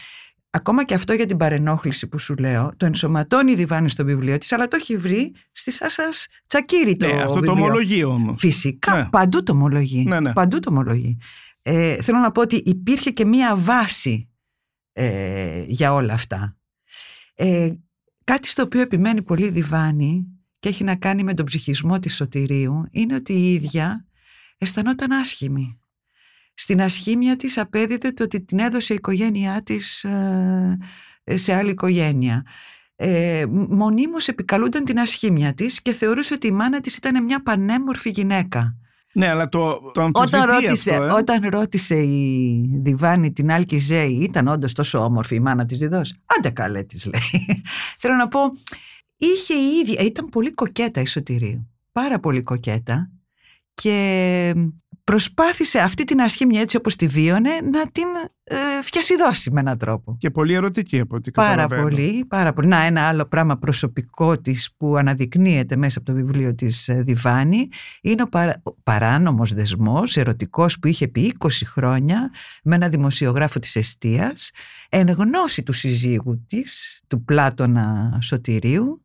Ακόμα 0.52 0.84
και 0.84 0.94
αυτό 0.94 1.12
για 1.12 1.26
την 1.26 1.36
παρενόχληση 1.36 2.06
που 2.08 2.18
σου 2.18 2.34
λέω, 2.34 2.72
το 2.76 2.86
ενσωματώνει 2.86 3.52
η 3.52 3.54
Διβάνη 3.54 3.90
στο 3.90 4.04
βιβλίο 4.04 4.38
της, 4.38 4.52
αλλά 4.52 4.68
το 4.68 4.76
έχει 4.80 4.96
βρει 4.96 5.34
στη 5.52 5.70
Σάσας 5.72 6.26
Τσακύρη 6.46 6.96
το 6.96 7.06
Ναι, 7.06 7.12
αυτό 7.22 7.34
το 7.34 7.40
βιβλίο. 7.40 7.52
ομολογεί 7.64 8.04
όμως. 8.04 8.36
Φυσικά, 8.38 8.96
Ναι. 8.96 9.08
παντού 9.10 9.42
το 9.42 9.52
ομολογεί. 9.52 10.04
Ναι, 10.08 10.20
ναι. 10.20 10.32
Παντού 10.32 10.58
το 10.58 10.70
ομολογεί. 10.70 11.18
Ε, 11.62 12.02
θέλω 12.02 12.18
να 12.18 12.30
πω 12.32 12.40
ότι 12.40 12.56
υπήρχε 12.56 13.10
και 13.10 13.24
μία 13.24 13.56
βάση 13.56 14.28
ε, 14.92 15.64
για 15.66 15.92
όλα 15.92 16.12
αυτά. 16.14 16.56
Ε, 17.34 17.70
κάτι 18.24 18.48
στο 18.48 18.62
οποίο 18.62 18.80
επιμένει 18.80 19.22
πολύ 19.22 19.46
η 19.46 19.50
Διβάνη 19.50 20.26
και 20.58 20.68
έχει 20.68 20.84
να 20.84 20.96
κάνει 20.96 21.22
με 21.24 21.34
τον 21.34 21.46
ψυχισμό 21.46 21.98
της 21.98 22.14
Σωτηρίου 22.14 22.84
είναι 22.90 23.14
ότι 23.14 23.32
η 23.32 23.52
ίδια 23.52 24.06
αισθανόταν 24.58 25.12
άσχημη. 25.12 25.80
Στην 26.54 26.82
ασχήμια 26.82 27.36
της 27.36 27.58
απέδιδε 27.58 28.12
το 28.12 28.22
ότι 28.22 28.44
την 28.44 28.58
έδωσε 28.58 28.92
η 28.92 28.96
οικογένειά 28.96 29.62
της 29.62 30.04
ε, 30.04 30.78
σε 31.24 31.54
άλλη 31.54 31.70
οικογένεια. 31.70 32.46
Ε, 32.96 33.44
μονίμως 33.68 34.28
επικαλούνταν 34.28 34.84
την 34.84 34.98
ασχήμια 34.98 35.54
της 35.54 35.82
και 35.82 35.92
θεωρούσε 35.92 36.34
ότι 36.34 36.46
η 36.46 36.50
μάνα 36.50 36.80
της 36.80 36.96
ήταν 36.96 37.24
μια 37.24 37.42
πανέμορφη 37.42 38.10
γυναίκα. 38.10 38.76
Ναι, 39.12 39.28
αλλά 39.28 39.48
το, 39.48 39.90
το 39.94 40.10
Όταν 40.12 40.40
αμφισβητεί 40.40 40.64
ρώτησε, 40.64 40.90
αυτό, 40.90 41.04
ε. 41.04 41.10
όταν 41.12 41.48
ρώτησε 41.48 41.96
η 41.96 42.64
Διβάνη 42.82 43.32
την 43.32 43.52
Άλκη 43.52 43.78
Ζέη, 43.78 44.18
ήταν 44.22 44.48
όντως 44.48 44.72
τόσο 44.72 44.98
όμορφη 44.98 45.34
η 45.34 45.40
μάνα 45.40 45.64
της 45.64 45.78
Διδός. 45.78 46.14
Άντε 46.26 46.50
καλέ 46.50 46.82
της 46.82 47.04
λέει. 47.04 47.46
Θέλω 47.98 48.14
να 48.14 48.28
πω, 48.28 48.40
είχε 49.16 49.54
η 49.54 49.78
ίδια, 49.82 50.00
ήταν 50.00 50.28
πολύ 50.28 50.50
κοκέτα 50.50 51.00
η 51.00 51.06
Σωτηρίου. 51.06 51.68
Πάρα 51.92 52.20
πολύ 52.20 52.42
κοκέτα 52.42 53.10
και 53.74 54.54
προσπάθησε 55.04 55.78
αυτή 55.78 56.04
την 56.04 56.20
ασχήμια 56.20 56.60
έτσι 56.60 56.76
όπως 56.76 56.96
τη 56.96 57.06
βίωνε 57.06 57.50
να 57.72 57.90
την 57.90 58.04
ε, 58.44 58.56
φιασιδώσει 58.82 59.50
με 59.50 59.60
έναν 59.60 59.78
τρόπο. 59.78 60.16
Και 60.18 60.30
πολύ 60.30 60.54
ερωτική 60.54 61.00
από 61.00 61.16
ό,τι 61.16 61.30
Πάρα 61.30 61.48
καταλαβαίνω. 61.50 61.82
πολύ, 61.82 62.24
πάρα 62.28 62.52
πολύ. 62.52 62.68
Να, 62.68 62.82
ένα 62.82 63.08
άλλο 63.08 63.26
πράγμα 63.26 63.56
προσωπικό 63.58 64.40
της 64.40 64.74
που 64.76 64.96
αναδεικνύεται 64.96 65.76
μέσα 65.76 65.98
από 65.98 66.06
το 66.06 66.14
βιβλίο 66.14 66.54
της 66.54 66.88
ε, 66.88 67.02
Διβάνη 67.02 67.68
είναι 68.00 68.22
ο, 68.22 68.28
παρά, 68.28 68.60
ο 68.62 68.74
παράνομος 68.82 69.54
δεσμός, 69.54 70.16
ερωτικός 70.16 70.78
που 70.78 70.86
είχε 70.86 71.04
επί 71.04 71.36
20 71.38 71.48
χρόνια 71.64 72.30
με 72.62 72.74
ένα 72.74 72.88
δημοσιογράφο 72.88 73.58
της 73.58 73.76
Εστίας 73.76 74.50
εν 74.88 75.08
γνώση 75.10 75.62
του 75.62 75.72
συζύγου 75.72 76.44
της, 76.46 77.00
του 77.06 77.24
Πλάτωνα 77.24 78.18
Σωτηρίου 78.22 79.04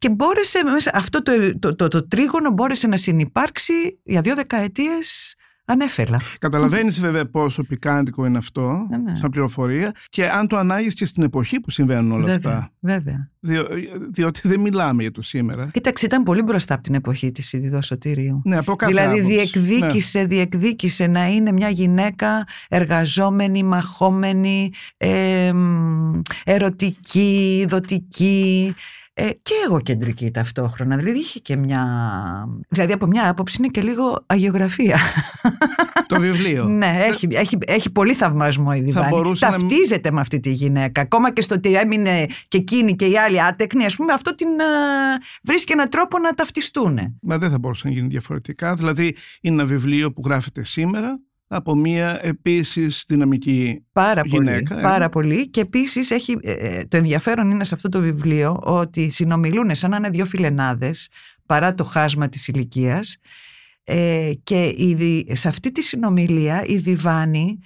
και 0.00 0.10
μπόρεσε 0.10 0.64
μέσα, 0.64 0.90
αυτό 0.94 1.22
το, 1.22 1.32
το, 1.58 1.74
το, 1.76 1.88
το 1.88 2.08
τρίγωνο 2.08 2.50
μπόρεσε 2.50 2.86
να 2.86 2.96
συνυπάρξει 2.96 3.72
για 4.04 4.20
δύο 4.20 4.34
δεκαετίες 4.34 5.34
ανέφελα. 5.64 6.20
Καταλαβαίνεις 6.38 7.00
βέβαια 7.00 7.26
πόσο 7.30 7.62
πικάντικο 7.64 8.24
είναι 8.26 8.38
αυτό, 8.38 8.86
Ναι, 8.90 8.96
ναι. 8.96 9.14
σαν 9.16 9.30
πληροφορία, 9.30 9.92
και 10.08 10.28
αν 10.28 10.46
το 10.46 10.56
ανάγεις 10.56 10.94
και 10.94 11.04
στην 11.04 11.22
εποχή 11.22 11.60
που 11.60 11.70
συμβαίνουν 11.70 12.12
όλα 12.12 12.24
Βέβαια, 12.24 12.52
αυτά. 12.52 12.72
βέβαια. 12.80 13.30
Διο- 13.40 13.68
διότι 14.10 14.48
δεν 14.48 14.60
μιλάμε 14.60 15.02
για 15.02 15.10
το 15.10 15.22
σήμερα. 15.22 15.70
Κοίταξε, 15.72 16.04
ήταν 16.06 16.22
πολύ 16.22 16.42
μπροστά 16.42 16.74
από 16.74 16.82
την 16.82 16.94
εποχή 16.94 17.32
της 17.32 17.52
Ιδιδός 17.52 17.86
Σωτηρίου. 17.86 18.40
Ναι, 18.44 18.56
από 18.56 18.76
κάθε 18.76 18.92
δηλαδή 18.92 19.18
άποψη. 19.20 19.36
Ναι. 19.36 19.42
διεκδίκησε, 19.42 20.24
διεκδίκησε 20.24 21.06
να 21.06 21.26
είναι 21.28 21.52
μια 21.52 21.68
γυναίκα 21.68 22.46
εργαζόμενη, 22.68 23.62
μαχόμενη, 23.62 24.70
ε, 24.96 25.52
μ, 25.52 26.20
ερωτική, 26.44 27.66
δοτική 27.68 28.74
ε, 29.22 29.30
και 29.42 29.52
εγωκεντρική 29.66 30.30
ταυτόχρονα. 30.30 30.96
Δηλαδή 30.96 31.18
είχε 31.18 31.38
και 31.38 31.56
μια... 31.56 31.84
Δηλαδή 32.68 32.92
από 32.92 33.06
μια 33.06 33.28
άποψη 33.28 33.56
είναι 33.58 33.68
και 33.68 33.80
λίγο 33.82 34.24
αγιογραφία. 34.26 34.98
Το 36.06 36.20
βιβλίο. 36.20 36.64
ναι, 36.80 36.96
έχει, 37.00 37.28
έχει, 37.30 37.58
έχει 37.66 37.90
πολύ 37.90 38.12
θαυμασμό 38.14 38.70
η 38.76 38.80
Διβάνη. 38.80 39.08
μπορούσε 39.08 39.46
να- 39.46 39.50
Ταυτίζεται 39.52 40.10
με 40.10 40.20
αυτή 40.20 40.40
τη 40.40 40.52
γυναίκα. 40.52 41.00
Ακόμα 41.00 41.32
και 41.32 41.42
στο 41.42 41.54
ότι 41.54 41.74
έμεινε 41.74 42.26
και 42.48 42.58
εκείνη 42.58 42.92
και 42.96 43.06
οι 43.06 43.16
άλλοι 43.18 43.42
άτεκνοι, 43.42 43.84
ας 43.84 43.96
πούμε, 43.96 44.12
αυτό 44.12 44.34
την 44.34 44.48
α, 44.48 44.64
βρίσκει 45.42 45.72
έναν 45.72 45.88
τρόπο 45.88 46.18
να 46.18 46.30
ταυτιστούν. 46.34 46.98
Μα 47.22 47.38
δεν 47.38 47.50
θα 47.50 47.58
μπορούσε 47.58 47.88
να 47.88 47.92
γίνει 47.94 48.08
διαφορετικά. 48.08 48.74
Δηλαδή 48.74 49.16
είναι 49.40 49.54
ένα 49.54 49.64
βιβλίο 49.64 50.12
που 50.12 50.22
γράφεται 50.24 50.64
σήμερα 50.64 51.20
από 51.52 51.74
μια 51.74 52.18
επίσης 52.22 53.04
δυναμική 53.08 53.84
Πάρα 53.92 54.22
γυναίκα, 54.24 54.68
πολύ. 54.74 54.80
ε. 54.80 54.82
Πάρα 54.82 55.08
πολύ. 55.08 55.50
Και 55.50 55.60
επίσης 55.60 56.10
έχει. 56.10 56.36
ε, 56.42 56.52
ε, 56.52 56.84
το 56.86 56.96
ενδιαφέρον 56.96 57.50
είναι 57.50 57.64
σε 57.64 57.74
αυτό 57.74 57.88
το 57.88 58.00
βιβλίο 58.00 58.60
ότι 58.62 59.10
συνομιλούν 59.10 59.74
σαν 59.74 59.90
να 59.90 59.96
είναι 59.96 60.08
δύο 60.08 60.24
φιλενάδες 60.26 61.08
παρά 61.46 61.74
το 61.74 61.84
χάσμα 61.84 62.28
της 62.28 62.48
ηλικίας. 62.48 63.16
Ε, 63.84 64.30
και 64.42 64.72
η, 64.76 64.94
Δη- 64.94 65.36
σε 65.36 65.48
αυτή 65.48 65.72
τη 65.72 65.82
συνομιλία 65.82 66.62
η 66.66 66.76
Διβάνη 66.76 67.58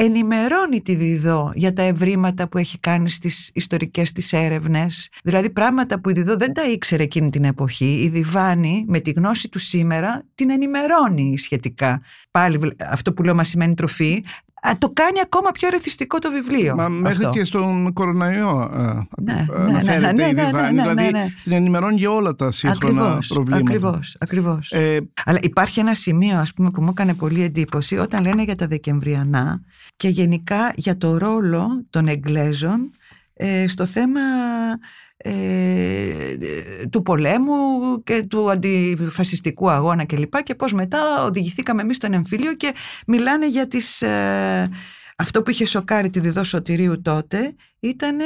ενημερώνει 0.00 0.82
τη 0.82 0.94
Διδό 0.94 1.52
για 1.54 1.72
τα 1.72 1.82
ευρήματα 1.82 2.48
που 2.48 2.58
έχει 2.58 2.78
κάνει 2.78 3.10
στις 3.10 3.50
ιστορικές 3.54 4.12
της 4.12 4.32
έρευνες. 4.32 5.08
Δηλαδή 5.24 5.50
πράγματα 5.50 6.00
που 6.00 6.10
η 6.10 6.12
Διδό 6.12 6.36
δεν 6.36 6.52
τα 6.52 6.62
ήξερε 6.70 7.02
εκείνη 7.02 7.30
την 7.30 7.44
εποχή. 7.44 8.00
Η 8.02 8.08
Διβάνη 8.08 8.84
με 8.88 9.00
τη 9.00 9.10
γνώση 9.10 9.48
του 9.48 9.58
σήμερα 9.58 10.24
την 10.34 10.50
ενημερώνει 10.50 11.38
σχετικά. 11.38 12.02
Πάλι 12.30 12.58
βλέ- 12.58 12.82
αυτό 12.82 13.12
που 13.12 13.22
λέω 13.22 13.34
μας 13.34 13.48
σημαίνει 13.48 13.74
τροφή. 13.74 14.24
Α, 14.62 14.72
το 14.78 14.90
κάνει 14.92 15.20
ακόμα 15.22 15.50
πιο 15.50 15.68
ερεθιστικό 15.68 16.18
το 16.18 16.30
βιβλίο. 16.30 16.74
Μα 16.74 16.88
μέχρι 16.88 17.24
αυτό. 17.24 17.38
και 17.38 17.44
στον 17.44 17.92
κορονοϊό 17.92 18.70
ε, 18.74 18.78
Ναι, 19.22 19.46
ε, 19.56 19.58
ναι, 19.62 19.70
αναφέρεται 19.70 20.12
ναι, 20.12 20.22
η 20.24 20.32
ναι, 20.32 20.42
ναι, 20.42 20.46
Διβάνη. 20.46 20.74
ναι, 20.74 20.82
ναι, 20.82 20.90
δηλαδή 20.94 21.10
ναι. 21.10 21.26
την 21.42 21.52
ενημερώνει 21.52 21.96
για 21.96 22.10
όλα 22.10 22.34
τα 22.34 22.50
σύγχρονα 22.50 23.02
Ακριβώς, 23.02 23.26
προβλήματα. 23.28 23.62
ακριβώς, 23.64 24.16
ακριβώς. 24.20 24.72
Ε, 24.72 25.08
Αλλά 25.24 25.38
υπάρχει 25.42 25.80
ένα 25.80 25.94
σημείο 25.94 26.38
ας 26.38 26.52
πούμε 26.54 26.70
που 26.70 26.82
μου 26.82 26.88
έκανε 26.90 27.14
πολύ 27.14 27.42
εντύπωση 27.42 27.98
όταν 27.98 28.22
λένε 28.22 28.42
για 28.42 28.54
τα 28.54 28.66
Δεκεμβριανά 28.66 29.60
και 29.96 30.08
γενικά 30.08 30.72
για 30.76 30.96
το 30.96 31.16
ρόλο 31.18 31.66
των 31.90 32.08
Εγγλέζων 32.08 32.80
ε, 32.80 32.80
στο 33.66 33.86
θέμα 33.86 34.20
ε, 35.16 36.36
του 36.90 37.02
πολέμου 37.02 38.02
και 38.04 38.22
του 38.22 38.50
αντιφασιστικού 38.50 39.70
αγώνα 39.70 40.04
κλπ. 40.04 40.36
Και, 40.36 40.42
και 40.42 40.54
πώς 40.54 40.72
μετά 40.72 41.24
οδηγηθήκαμε 41.24 41.82
εμείς 41.82 41.96
στον 41.96 42.12
εμφύλιο 42.12 42.54
και 42.54 42.74
μιλάνε 43.06 43.48
για 43.48 43.66
τις... 43.66 44.02
ε, 44.02 44.70
αυτό 45.16 45.42
που 45.42 45.50
είχε 45.50 45.64
σοκάρει 45.64 46.10
τη 46.10 46.20
Διδό 46.20 46.44
Σωτηρίου 46.44 47.02
τότε 47.02 47.54
ήταν 47.80 48.18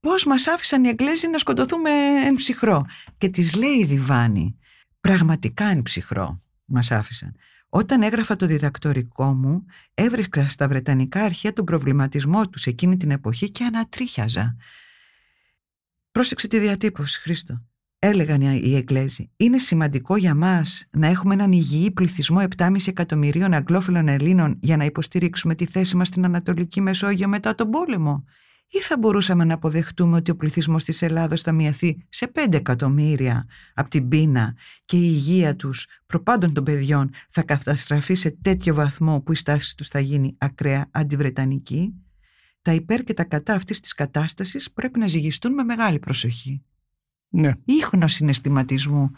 πώς 0.00 0.24
μας 0.24 0.46
άφησαν 0.46 0.84
οι 0.84 0.88
Εγγλέζοι 0.88 1.28
να 1.28 1.38
σκοτωθούμε 1.38 1.90
εν 2.24 2.34
ψυχρό. 2.34 2.86
Και 3.18 3.28
της 3.28 3.54
λέει 3.54 3.78
η 3.80 3.84
Διβάνη, 3.84 4.58
πραγματικά 5.00 5.64
εν 5.64 5.82
ψυχρό 5.82 6.38
μας 6.64 6.90
άφησαν. 6.90 7.36
Όταν 7.74 8.02
έγραφα 8.02 8.36
το 8.36 8.46
διδακτορικό 8.46 9.34
μου, 9.34 9.64
έβρισκα 9.94 10.48
στα 10.48 10.68
Βρετανικά 10.68 11.22
αρχεία 11.22 11.52
τον 11.52 11.64
προβληματισμό 11.64 12.48
τους 12.48 12.66
εκείνη 12.66 12.96
την 12.96 13.10
εποχή 13.10 13.50
και 13.50 13.64
ανατρίχιαζα. 13.64 14.56
Πρόσεξε 16.10 16.48
τη 16.48 16.58
διατύπωση, 16.58 17.20
Χρήστο. 17.20 17.62
Έλεγαν 17.98 18.40
οι 18.40 18.60
οι 18.64 18.76
Εγγλέζοι, 18.76 19.30
είναι 19.36 19.58
σημαντικό 19.58 20.16
για 20.16 20.34
μας 20.34 20.88
να 20.90 21.06
έχουμε 21.06 21.34
έναν 21.34 21.52
υγιή 21.52 21.90
πληθυσμό 21.90 22.42
7,5 22.56 22.76
εκατομμυρίων 22.86 23.54
αγγλόφιλων 23.54 24.08
Ελλήνων 24.08 24.58
για 24.62 24.76
να 24.76 24.84
υποστηρίξουμε 24.84 25.54
τη 25.54 25.66
θέση 25.66 25.96
μας 25.96 26.08
στην 26.08 26.24
Ανατολική 26.24 26.80
Μεσόγειο 26.80 27.28
μετά 27.28 27.54
τον 27.54 27.70
πόλεμο. 27.70 28.24
Ή 28.74 28.80
θα 28.80 28.98
μπορούσαμε 28.98 29.44
να 29.44 29.54
αποδεχτούμε 29.54 30.16
ότι 30.16 30.30
ο 30.30 30.36
πληθυσμός 30.36 30.84
της 30.84 31.02
Ελλάδος 31.02 31.42
θα 31.42 31.52
μειωθεί 31.52 32.04
σε 32.08 32.32
5 32.34 32.52
εκατομμύρια 32.54 33.46
από 33.74 33.90
την 33.90 34.08
πείνα 34.08 34.54
και 34.84 34.96
η 34.96 35.00
υγεία 35.04 35.56
τους, 35.56 35.86
προπάντων 36.06 36.52
των 36.52 36.64
παιδιών, 36.64 37.10
θα 37.30 37.42
καταστραφεί 37.42 38.14
σε 38.14 38.30
τέτοιο 38.42 38.74
βαθμό 38.74 39.20
που 39.20 39.32
η 39.32 39.34
στάση 39.34 39.76
τους 39.76 39.88
θα 39.88 40.00
γίνει 40.00 40.34
ακραία 40.38 40.88
αντιβρετανική; 40.90 41.94
Τα 42.62 42.72
υπέρ 42.72 43.04
και 43.04 43.14
τα 43.14 43.24
κατά 43.24 43.54
αυτής 43.54 43.80
της 43.80 43.94
κατάστασης 43.94 44.72
πρέπει 44.72 44.98
να 44.98 45.06
ζυγιστούν 45.06 45.52
με 45.52 45.64
μεγάλη 45.64 45.98
προσοχή. 45.98 46.62
ναι. 47.28 47.52
Ίχνος 47.64 48.12
συναισθηματισμού. 48.12 49.10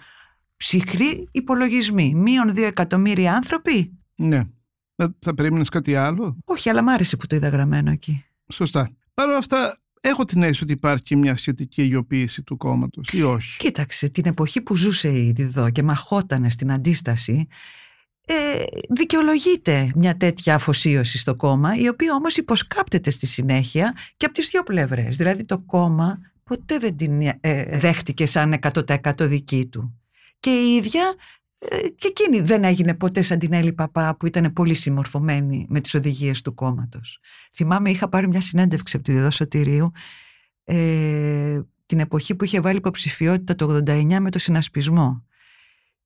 Ψυχροί 0.57 1.29
υπολογισμοί. 1.31 2.15
Μείον 2.15 2.55
δύο 2.55 2.67
εκατομμύρια 2.67 3.35
άνθρωποι; 3.35 3.99
ναι. 4.15 4.45
Ε, 4.97 5.07
Θα 5.19 5.35
περίμενες 5.35 5.69
κάτι 5.69 5.95
άλλο; 5.95 6.37
Όχι, 6.45 6.69
αλλά 6.71 6.83
μ' 6.83 6.89
άρεσε 6.89 7.17
που 7.17 7.27
το 7.27 7.37
είδα 7.37 7.49
γραμμένο 7.49 7.91
εκεί. 7.91 8.25
Σωστά. 8.53 8.91
Παρ' 9.15 9.29
όλα 9.29 9.37
αυτά, 9.37 9.79
έχω 10.01 10.25
την 10.25 10.43
αίσθηση 10.43 10.63
ότι 10.63 10.73
υπάρχει 10.73 11.03
και 11.03 11.17
μια 11.17 11.37
σχετική 11.37 11.81
αιγιοποίηση 11.81 12.43
του 12.43 12.57
κόμματος, 12.57 13.09
ή 13.13 13.23
όχι; 13.23 13.57
Κοίταξε, 13.59 14.09
την 14.09 14.27
εποχή 14.27 14.61
που 14.61 14.77
ζούσε 14.77 15.09
η 15.09 15.33
Διδό 15.37 15.71
και 15.71 15.83
μαχότανε 15.83 16.51
στην 16.51 16.73
αντίσταση, 16.73 17.47
ε, 18.27 18.35
δικαιολογείται 18.91 19.93
μια 19.95 20.17
τέτοια 20.17 20.55
αφοσίωση 20.55 21.19
στο 21.19 21.37
κόμμα, 21.37 21.75
η 21.77 21.89
οποία 21.89 22.15
όμως 22.15 22.37
υποσκάπτεται 22.37 23.11
στη 23.11 23.27
συνέχεια 23.27 23.97
και 24.17 24.25
από 24.25 24.35
τις 24.35 24.49
δύο 24.49 24.63
πλευρές. 24.63 25.17
Δηλαδή 25.17 25.45
το 25.45 25.59
κόμμα 25.59 26.19
ποτέ 26.45 26.79
δεν 26.79 26.97
την 26.97 27.21
ε, 27.41 27.79
δέχτηκε 27.79 28.27
σαν 28.27 28.55
100% 28.73 29.13
δική 29.19 29.67
του. 29.67 30.01
Και 30.41 30.51
η 30.51 30.75
ίδια 30.75 31.03
ε, 31.03 31.44
και 31.97 32.07
εκείνη 32.09 32.41
δεν 32.41 32.65
έγινε 32.65 32.95
ποτέ 32.95 33.23
σαν 33.23 33.39
την 33.39 33.53
Έλλη 33.53 33.73
Παπά 33.73 34.17
που 34.17 34.27
ήταν 34.27 34.53
πολύ 34.53 34.75
συμμορφωμένη 34.75 35.67
με 35.69 35.81
τις 35.81 35.95
οδηγίες 35.95 36.43
του 36.43 36.55
κόμματος. 36.55 37.19
Θυμάμαι 37.55 37.91
είχα 37.91 38.09
πάρει 38.09 38.29
μια 38.29 38.41
συνέντευξη 38.41 38.97
από 38.97 39.05
τη 39.05 39.13
Διδό 39.13 39.31
Σωτηρίου 39.31 39.91
ε, 40.65 41.61
την 41.87 42.01
εποχή 42.01 42.35
που 42.35 42.45
είχε 42.45 42.61
βάλει 42.61 42.77
υποψηφιότητα 42.77 43.55
το 43.55 43.83
89 43.87 44.17
με 44.21 44.31
το 44.31 44.39
συνασπισμό. 44.39 45.25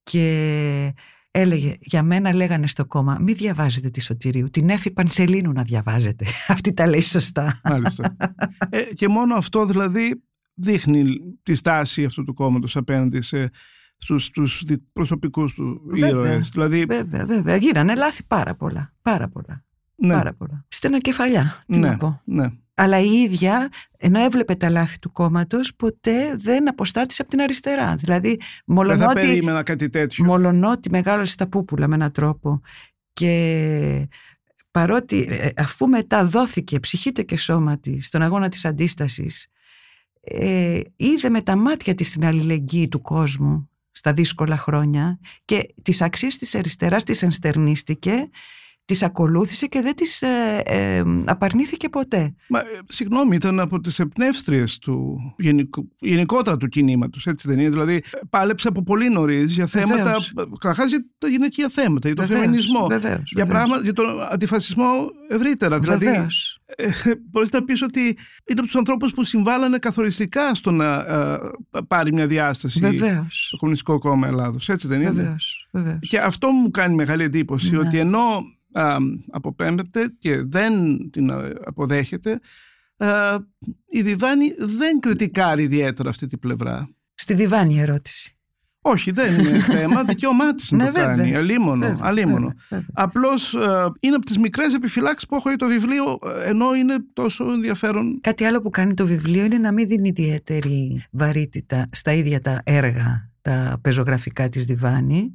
Και 0.02 0.94
έλεγε, 1.30 1.74
για 1.80 2.02
μένα 2.02 2.34
λέγανε 2.34 2.66
στο 2.66 2.86
κόμμα, 2.86 3.18
μη 3.20 3.32
διαβάζετε 3.32 3.90
τη 3.90 4.00
Σωτηρίου, 4.00 4.50
την 4.50 4.68
Έφη 4.68 4.90
Πανσελίνου 4.90 5.52
να 5.52 5.62
διαβάζετε. 5.62 6.26
Αυτή 6.48 6.72
τα 6.72 6.86
λέει 6.86 7.00
σωστά. 7.00 7.60
Μάλιστα. 7.64 8.16
ε, 8.70 8.82
και 8.82 9.08
μόνο 9.08 9.34
αυτό 9.34 9.66
δηλαδή 9.66 10.22
δείχνει 10.54 11.04
τη 11.42 11.54
στάση 11.54 12.04
αυτού 12.04 12.24
του 12.24 12.34
κόμματος 12.34 12.76
απέναντι 12.76 13.20
σε, 13.20 13.50
στους, 13.98 14.24
στους 14.24 14.62
δι- 14.64 14.82
προσωπικούς 14.92 15.54
του 15.54 15.80
Βέβαια. 15.86 16.08
ήρωες. 16.08 16.50
Δηλαδή, 16.50 16.84
Βέβαια, 16.84 17.26
βέβαια. 17.26 17.56
Γίνανε 17.56 17.94
λάθη 17.94 18.22
πάρα 18.26 18.54
πολλά. 18.54 18.92
Πάρα 19.02 19.28
πολλά. 19.28 19.64
ναι, 19.94 20.12
Πάρα 20.14 20.34
πολλά. 20.34 20.64
Στενοκεφαλιά, 20.68 21.64
τι 21.66 21.78
ναι, 21.78 21.88
να 21.90 21.96
πω. 21.96 22.22
ναι. 22.24 22.50
Αλλά 22.74 22.98
η 23.00 23.08
ίδια, 23.12 23.68
ενώ 23.98 24.20
έβλεπε 24.20 24.54
τα 24.54 24.70
λάθη 24.70 24.98
του 24.98 25.12
κόμματος, 25.12 25.74
ποτέ 25.74 26.34
δεν 26.36 26.68
αποστάτησε 26.68 27.22
από 27.22 27.30
την 27.30 27.40
αριστερά. 27.40 27.96
Δηλαδή, 27.96 28.28
Δεν 28.28 28.38
θα 28.40 28.72
μολονότι, 28.74 29.14
περίμενα 29.14 29.62
κάτι 29.62 29.88
τέτοιο. 29.88 30.24
μολονότι 30.24 30.90
μεγάλωσε 30.90 31.32
στα 31.32 31.48
πούπουλα 31.48 31.88
με 31.88 31.94
έναν 31.94 32.12
τρόπο 32.12 32.60
και 33.12 34.08
παρότι 34.70 35.26
ε, 35.28 35.48
αφού 35.56 35.86
μετά 35.88 36.24
δόθηκε 36.24 36.80
ψυχή 36.80 37.12
και 37.12 37.36
σώμα 37.36 37.78
της 37.78 38.06
στον 38.06 38.22
αγώνα 38.22 38.48
της 38.48 38.64
αντίστασης 38.64 39.46
ε, 40.20 40.80
είδε 40.96 41.28
με 41.30 41.40
τα 41.42 41.56
μάτια 41.56 41.94
της 41.94 42.10
την 42.12 42.24
αλληλεγγύη 42.24 42.88
του 42.88 43.00
κόσμου 43.00 43.67
στα 43.98 44.12
δύσκολα 44.12 44.56
χρόνια 44.56 45.18
και 45.44 45.74
τις 45.82 46.02
αξίες 46.02 46.38
της 46.38 46.54
αριστεράς 46.54 47.04
τις 47.04 47.22
ενστερνίστηκε 47.22 48.30
τις 48.88 49.02
ακολούθησε 49.02 49.66
και 49.66 49.80
δεν 49.80 49.94
τις 49.94 50.22
ε, 50.22 50.62
ε, 50.64 51.02
απαρνήθηκε 51.24 51.88
ποτέ. 51.88 52.34
Μα, 52.48 52.58
ε, 52.60 52.64
συγγνώμη, 52.88 53.36
ήταν 53.36 53.60
από 53.60 53.80
τις 53.80 53.98
εμπνεύστριες 53.98 54.78
του 54.78 55.18
γενικο, 55.38 55.84
γενικότερα 55.98 56.56
του 56.56 56.68
κινήματος, 56.68 57.26
έτσι 57.26 57.48
δεν 57.48 57.58
είναι; 57.58 57.68
Δηλαδή, 57.68 57.94
ε, 57.94 58.00
πάλεψε 58.30 58.68
από 58.68 58.82
πολύ 58.82 59.08
νωρίς 59.08 59.52
για 59.52 59.66
θέματα, 59.66 60.02
Βεβαίως. 60.02 60.32
καταρχάς 60.58 60.88
για 60.88 61.04
τα 61.18 61.28
γυναικεία 61.28 61.68
θέματα, 61.68 62.06
για 62.08 62.16
τον 62.16 62.26
Βεβαίως, 62.26 62.44
φεμινισμό, 62.44 62.86
βεβαίως, 62.86 63.32
για, 63.34 63.44
βεβαίως. 63.44 63.48
πράγμα, 63.68 63.84
για 63.84 63.92
τον 63.92 64.06
αντιφασισμό 64.30 64.86
ευρύτερα. 65.28 65.78
Δηλαδή, 65.78 66.04
Βεβαίως. 66.04 66.60
ε, 66.76 66.90
μπορείς 67.30 67.50
να 67.50 67.64
πεις 67.64 67.82
ότι 67.82 68.00
είναι 68.00 68.16
από 68.58 68.62
τους 68.62 68.76
ανθρώπους 68.76 69.12
που 69.12 69.24
συμβάλλανε 69.24 69.78
καθοριστικά 69.78 70.54
στο 70.54 70.70
να 70.70 70.94
ε, 70.94 71.38
πάρει 71.88 72.12
μια 72.12 72.26
διάσταση 72.26 72.80
Βεβαίως. 72.80 73.48
το 73.50 73.56
Κομμουνιστικό 73.56 73.98
Κόμμα 73.98 74.26
Ελλάδος, 74.26 74.68
έτσι 74.68 74.86
δεν 74.88 75.00
είναι; 75.00 75.10
Βεβαίως, 75.10 75.68
βεβαίως. 75.72 75.98
Και 76.08 76.18
αυτό 76.18 76.50
μου 76.50 76.70
κάνει 76.70 76.94
μεγάλη 76.94 77.22
εντύπωση, 77.22 77.70
Ναι. 77.70 77.78
ότι 77.78 77.98
ενώ 77.98 78.18
α, 78.18 78.56
αποπέμπεται 79.30 80.08
και 80.18 80.42
δεν 80.42 80.72
την 81.10 81.30
α, 81.30 81.52
αποδέχεται, 81.64 82.40
α, 82.96 83.36
η 83.90 84.02
Διβάνη 84.02 84.54
δεν 84.58 85.00
κριτικάρει 85.00 85.62
ιδιαίτερα 85.62 86.08
αυτή 86.08 86.26
την 86.26 86.38
πλευρά. 86.38 86.88
Στη 87.14 87.34
διβάνη 87.34 87.74
η 87.74 87.80
ερώτηση. 87.80 88.32
Όχι, 88.80 89.10
δεν 89.10 89.38
είναι 89.38 89.60
θέμα. 89.74 90.04
Δικαίωμά 90.04 90.54
της 90.54 90.70
να 90.70 90.78
Ναι, 90.78 90.86
το 90.86 90.92
κάνει. 90.92 91.16
βέβαια. 91.22 91.38
Αλίμονο. 91.38 91.86
Βέβαια, 91.86 91.98
αλίμονο. 92.08 92.38
βέβαια, 92.38 92.54
βέβαια. 92.68 92.86
Απλώς 92.92 93.52
είναι 94.00 94.14
από 94.16 94.24
τις 94.24 94.38
μικρές 94.38 94.74
επιφυλάξεις 94.74 95.28
που 95.28 95.34
έχω 95.34 95.48
για 95.48 95.58
το 95.58 95.66
βιβλίο, 95.66 96.18
ε, 96.44 96.48
ενώ 96.48 96.74
είναι 96.74 96.96
τόσο 97.12 97.52
ενδιαφέρον. 97.52 98.20
Κάτι 98.20 98.44
άλλο 98.44 98.60
που 98.62 98.70
κάνει 98.70 98.94
το 98.94 99.06
βιβλίο 99.06 99.44
είναι 99.44 99.58
να 99.58 99.72
μην 99.72 99.88
δίνει 99.88 100.08
ιδιαίτερη 100.08 101.04
βαρύτητα 101.10 101.88
στα 101.92 102.12
ίδια 102.12 102.40
τα 102.40 102.60
έργα, 102.64 103.30
τα 103.42 103.78
πεζογραφικά 103.82 104.48
της 104.48 104.64
Διβάνη 104.64 105.32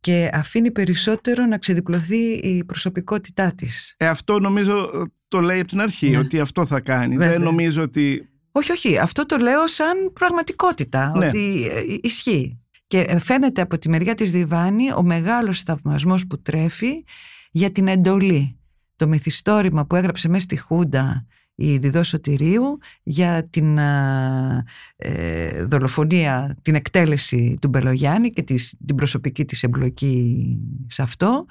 και 0.00 0.30
αφήνει 0.32 0.70
περισσότερο 0.70 1.46
να 1.46 1.58
ξεδιπλωθεί 1.58 2.32
η 2.32 2.64
προσωπικότητά 2.64 3.54
της. 3.54 3.94
Ε, 3.96 4.06
αυτό 4.06 4.38
νομίζω 4.38 4.76
ε, 4.76 5.02
το 5.28 5.40
λέει 5.40 5.58
από 5.60 5.68
την 5.68 5.80
αρχή, 5.80 6.10
Ναι. 6.10 6.18
ότι 6.18 6.40
αυτό 6.40 6.64
θα 6.64 6.80
κάνει. 6.80 7.16
Βέβαια. 7.16 7.30
Δεν 7.30 7.40
νομίζω 7.42 7.82
ότι. 7.82 8.28
Όχι, 8.52 8.72
όχι, 8.72 8.98
αυτό 8.98 9.26
το 9.26 9.36
λέω 9.36 9.66
σαν 9.66 10.12
πραγματικότητα, 10.12 11.12
Ναι. 11.16 11.26
ότι 11.26 11.66
ε, 11.70 11.96
ισχύει. 12.02 12.60
Και 12.86 13.00
ε, 13.00 13.18
φαίνεται 13.18 13.60
από 13.60 13.78
τη 13.78 13.88
μεριά 13.88 14.14
της 14.14 14.30
Διβάνη 14.30 14.92
ο 14.92 15.02
μεγάλος 15.02 15.62
θαυμασμός 15.62 16.26
που 16.26 16.42
τρέφει 16.42 17.04
για 17.50 17.70
την 17.72 17.88
εντολή. 17.88 18.58
Το 18.96 19.06
μυθιστόρημα 19.06 19.86
που 19.86 19.96
έγραψε 19.96 20.28
μέσα 20.28 20.42
στη 20.42 20.56
Χούντα 20.56 21.26
η 21.60 21.76
Διδό 21.78 22.02
Σωτηρίου 22.02 22.78
για 23.02 23.48
την 23.50 23.78
α, 23.78 24.64
ε, 24.96 25.64
δολοφονία, 25.64 26.56
την 26.62 26.74
εκτέλεση 26.74 27.58
του 27.60 27.68
Μπελογιάννη 27.68 28.30
και 28.30 28.42
της, 28.42 28.74
την 28.86 28.96
προσωπική 28.96 29.44
της 29.44 29.62
εμπλοκή 29.62 30.58
σε 30.86 31.02
αυτό 31.02 31.46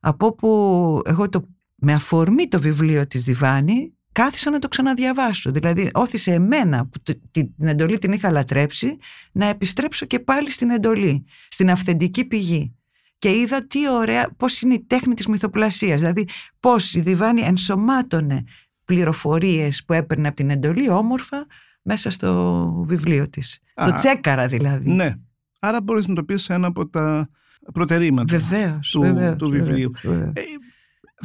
από 0.00 0.26
όπου 0.26 1.00
εγώ 1.04 1.28
το, 1.28 1.48
με 1.74 1.92
αφορμή 1.92 2.48
το 2.48 2.60
βιβλίο 2.60 3.06
της 3.06 3.24
Διβάνη 3.24 3.92
κάθισα 4.12 4.50
να 4.50 4.58
το 4.58 4.68
ξαναδιαβάσω. 4.68 5.50
Δηλαδή 5.50 5.90
όθησε 5.92 6.32
εμένα 6.32 6.86
που 6.86 6.98
τε- 7.02 7.20
την 7.30 7.48
εντολή 7.58 7.98
την 7.98 8.12
είχα 8.12 8.30
λατρέψει 8.30 8.96
να 9.32 9.46
επιστρέψω 9.46 10.06
και 10.06 10.18
πάλι 10.18 10.50
στην 10.50 10.70
εντολή, 10.70 11.24
στην 11.48 11.70
αυθεντική 11.70 12.24
πηγή. 12.24 12.74
Και 13.18 13.30
είδα 13.30 13.66
τι 13.66 13.90
ωραία, 13.90 14.30
πώς 14.36 14.60
είναι 14.60 14.74
η 14.74 14.84
τέχνη 14.86 15.14
της 15.14 15.26
μυθοπλασίας. 15.26 16.00
Δηλαδή 16.00 16.28
πώς 16.60 16.94
η 16.94 17.00
Διβάνη 17.00 17.40
ενσωμάτωνε 17.40 18.44
πληροφορίες 18.84 19.84
που 19.84 19.92
έπαιρνε 19.92 20.26
από 20.28 20.36
την 20.36 20.50
εντολή 20.50 20.90
όμορφα 20.90 21.46
μέσα 21.82 22.10
στο 22.10 22.82
βιβλίο 22.86 23.28
της. 23.30 23.58
Α, 23.74 23.84
το 23.84 23.92
τσέκαρα 23.94 24.46
δηλαδή. 24.46 24.90
Ναι. 24.90 25.14
Άρα 25.60 25.80
μπορείς 25.80 26.06
να 26.08 26.14
το 26.14 26.24
πεις 26.24 26.42
σε 26.42 26.54
ένα 26.54 26.66
από 26.66 26.88
τα 26.88 27.28
προτερήματα. 27.72 28.38
Βεβαίως, 28.38 28.90
του- 28.90 29.00
βεβαίως, 29.00 29.36
του 29.36 29.48
βεβαίως, 29.48 29.66
βιβλίου. 29.68 29.90
βεβαίως. 30.02 30.32
Ε, 30.34 30.42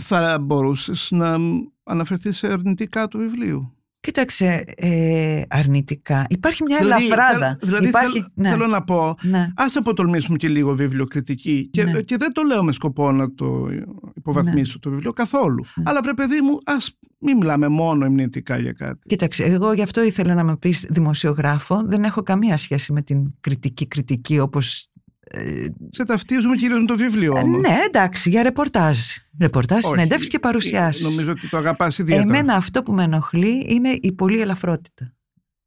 θα 0.02 0.40
μπορούσες 0.40 1.08
να 1.12 1.38
αναφερθείς 1.84 2.38
σε 2.38 2.48
αρνητικά 2.48 3.08
του 3.08 3.18
βιβλίου; 3.18 3.74
Κοίταξε, 4.02 4.64
ε, 4.76 5.42
αρνητικά. 5.50 6.26
Υπάρχει 6.30 6.64
μια 6.68 6.78
Δηλαδή, 6.78 7.06
ελαφράδα. 7.06 7.48
θέλ- 7.48 7.64
δηλαδή 7.66 7.88
Υπάρχει, 7.88 8.20
θέλ- 8.20 8.26
ναι, 8.34 8.50
θέλω 8.50 8.68
να 8.68 8.84
πω, 8.84 9.16
ναι. 9.22 9.52
ας 9.56 9.76
αποτολμήσουμε 9.76 10.38
και 10.38 10.48
λίγο 10.48 10.76
βιβλιοκριτική 10.76 11.70
και, 11.72 11.84
Ναι. 11.84 12.02
και 12.02 12.18
δεν 12.18 12.32
το 12.34 12.42
λέω 12.42 12.64
με 12.64 12.72
σκοπό 12.72 13.12
να 13.12 13.34
το 13.34 13.68
υποβαθμίσω 14.16 14.80
το 14.80 14.90
βιβλίο 14.90 15.14
καθόλου. 15.14 15.64
Ναι. 15.76 15.84
Αλλά 15.88 16.00
βρε 16.04 16.14
παιδί 16.14 16.42
μου, 16.42 16.58
ας 16.66 16.98
μην 17.20 17.38
μιλάμε 17.38 17.68
μόνο 17.68 18.06
εμνητικά 18.06 18.58
για 18.58 18.72
κάτι. 18.74 19.00
Κοίταξε, 19.08 19.44
εγώ 19.44 19.74
γι' 19.74 19.82
αυτό 19.82 20.04
ήθελα 20.04 20.34
να 20.34 20.44
με 20.44 20.58
πεις 20.58 20.86
δημοσιογράφο. 20.90 21.82
Δεν 21.86 22.04
έχω 22.04 22.22
καμία 22.24 22.58
σχέση 22.58 22.94
με 22.94 23.02
την 23.02 23.34
κριτική 23.40 23.88
κριτική 23.88 24.40
όπως... 24.40 24.88
ε, 25.32 25.66
Σε 25.90 26.04
ταυτίζουμε 26.04 26.56
κυρίως 26.56 26.80
με 26.80 26.86
το 26.86 26.96
βιβλίο 26.96 27.34
όμως. 27.36 27.62
ναι, 27.62 27.76
εντάξει, 27.86 28.30
για 28.30 28.44
ρεπορτάζ. 28.44 28.98
Ρεπορτάζ, 29.40 29.84
Όχι. 29.84 29.88
συνεντεύξεις 29.94 30.30
και 30.30 30.40
παρουσιάσεις. 30.40 31.04
Νομίζω 31.04 31.32
ότι 31.32 31.50
το 31.50 31.58
αγαπάς 31.58 31.98
ιδιαίτερα. 31.98 32.38
Εμένα 32.38 32.56
αυτό 32.56 32.84
που 32.84 32.92
με 32.94 33.04
ενοχλεί 33.04 33.66
είναι 33.70 33.90
η 34.02 34.12
πολύ 34.12 34.40
ελαφρότητα. 34.42 35.14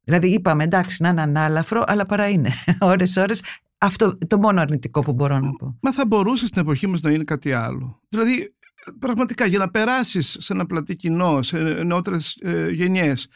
Δηλαδή 0.03 0.27
είπαμε 0.33 0.63
εντάξει 0.63 1.01
να 1.01 1.09
είναι 1.09 1.21
ανάλαφρο, 1.21 1.83
αλλά 1.87 2.05
παρά 2.05 2.29
είναι. 2.29 2.49
ώρες 2.79 3.17
ώρες. 3.17 3.41
Αυτό 3.77 4.17
το 4.27 4.37
μόνο 4.37 4.61
αρνητικό 4.61 4.99
που 4.99 5.13
μπορώ 5.13 5.39
να 5.39 5.51
πω. 5.51 5.77
Μα 5.81 5.91
θα 5.91 6.05
μπορούσε 6.05 6.45
στην 6.47 6.61
εποχή 6.61 6.87
μας 6.87 7.01
να 7.01 7.11
είναι 7.11 7.23
κάτι 7.23 7.51
άλλο. 7.53 8.01
Δηλαδή, 8.09 8.55
πραγματικά, 8.99 9.45
για 9.45 9.57
να 9.59 9.69
περάσεις 9.69 10.35
σε 10.39 10.53
ένα 10.53 10.65
πλατή 10.65 10.95
κοινό, 10.95 11.41
σε 11.41 11.57
νεότερες 11.59 12.37
ε, 12.41 12.69
γενιές, 12.69 13.27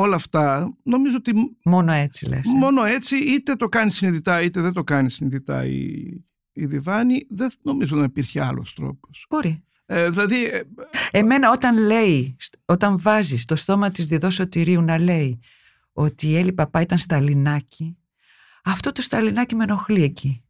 όλα 0.00 0.14
αυτά, 0.14 0.76
νομίζω 0.82 1.16
ότι 1.16 1.32
Μόνο 1.64 1.92
έτσι 1.92 2.26
λες. 2.26 2.46
ε; 2.54 2.58
μόνο 2.58 2.84
έτσι 2.84 3.16
είτε 3.16 3.54
το 3.56 3.68
κάνεις 3.68 3.94
συνειδητά 3.94 4.42
είτε 4.42 4.60
δεν 4.60 4.72
το 4.72 4.84
κάνεις 4.84 5.14
συνειδητά 5.14 5.64
η, 5.64 5.90
η 6.52 6.66
Διβάνη, 6.66 7.26
δεν 7.30 7.50
νομίζω 7.62 7.96
να 7.96 8.04
υπήρχε 8.04 8.42
άλλος 8.44 8.74
τρόπος. 8.74 9.26
Μπορεί. 9.28 9.64
Ε, 9.86 10.08
δηλαδή, 10.10 10.44
ε, 10.44 10.60
Εμένα 11.10 11.50
όταν 11.50 11.78
λέει, 11.78 12.36
στ- 12.38 12.54
όταν 12.64 12.98
βάζεις 13.00 13.42
στο 13.42 13.56
στόμα 13.56 13.90
της 13.90 14.04
Διδό 14.06 14.30
Σωτηρίου 14.30 14.82
να 14.82 14.98
λέει 14.98 15.40
ότι 15.92 16.26
η 16.28 16.36
Έλλη 16.36 16.52
Παπά 16.52 16.80
ήταν 16.80 16.98
σταλινάκι, 16.98 17.96
αυτό 18.64 18.92
το 18.92 19.02
σταλινάκι 19.02 19.54
με 19.54 19.62
ενοχλεί 19.64 20.02
εκεί. 20.02 20.44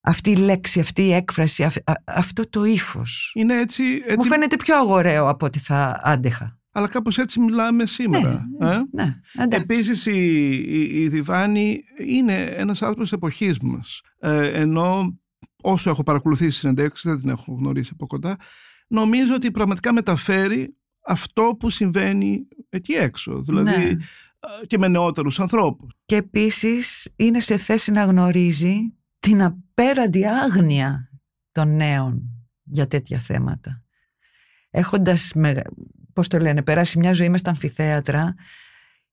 Αυτή 0.00 0.30
η 0.30 0.36
λέξη, 0.36 0.80
αυτή 0.80 1.02
η 1.02 1.12
έκφραση, 1.12 1.64
αυ- 1.64 1.90
α- 1.90 2.02
αυτό 2.06 2.48
το 2.50 2.64
ύφος. 2.64 3.32
είναι 3.34 3.54
έτσι, 3.60 3.82
Μου 3.82 4.02
έτσι 4.06 4.28
φαίνεται 4.28 4.56
πιο 4.56 4.76
αγοραίο 4.76 5.28
από 5.28 5.46
ό,τι 5.46 5.58
θα 5.58 6.00
άντεχα. 6.02 6.58
Αλλά 6.76 6.88
κάπως 6.88 7.18
έτσι 7.18 7.40
μιλάμε 7.40 7.86
σήμερα. 7.86 8.46
ναι, 8.58 8.70
ε; 8.70 8.82
ναι, 8.90 9.14
εντάξει. 9.38 9.62
Επίσης 9.62 10.06
η, 10.06 10.50
η, 10.66 11.02
η 11.02 11.08
Διβάνη 11.08 11.82
είναι 12.06 12.42
ένας 12.42 12.82
άνθρωπος 12.82 13.04
της 13.08 13.12
εποχής 13.12 13.58
μας. 13.58 14.00
Ε, 14.18 14.60
ενώ 14.60 15.18
όσο 15.62 15.90
έχω 15.90 16.02
παρακολουθήσει 16.02 16.58
συνεντεύξεις, 16.58 17.10
δεν 17.10 17.20
την 17.20 17.28
έχω 17.28 17.54
γνωρίσει 17.54 17.90
από 17.92 18.06
κοντά, 18.06 18.36
νομίζω 18.88 19.34
ότι 19.34 19.50
πραγματικά 19.50 19.92
μεταφέρει 19.92 20.76
αυτό 21.06 21.56
που 21.58 21.70
συμβαίνει 21.70 22.48
εκεί 22.68 22.92
έξω. 22.92 23.42
Δηλαδή 23.42 23.70
Ναι. 23.70 23.84
ε, 24.62 24.66
και 24.66 24.78
με 24.78 24.88
νεότερους 24.88 25.40
ανθρώπους. 25.40 25.92
Και 26.04 26.16
επίσης 26.16 27.12
είναι 27.16 27.40
σε 27.40 27.56
θέση 27.56 27.92
να 27.92 28.04
γνωρίζει 28.04 28.76
την 29.18 29.42
απέραντη 29.42 30.26
άγνοια 30.26 31.10
των 31.52 31.76
νέων 31.76 32.22
για 32.62 32.86
τέτοια 32.86 33.18
θέματα. 33.18 33.80
Έχοντας, 34.70 35.32
με, 35.34 35.62
πώς 36.16 36.28
το 36.28 36.38
λένε, 36.38 36.62
περάσει 36.62 36.98
μια 36.98 37.12
ζωή 37.12 37.28
μες 37.28 37.40
στα 37.40 37.50
αμφιθέατρα, 37.50 38.34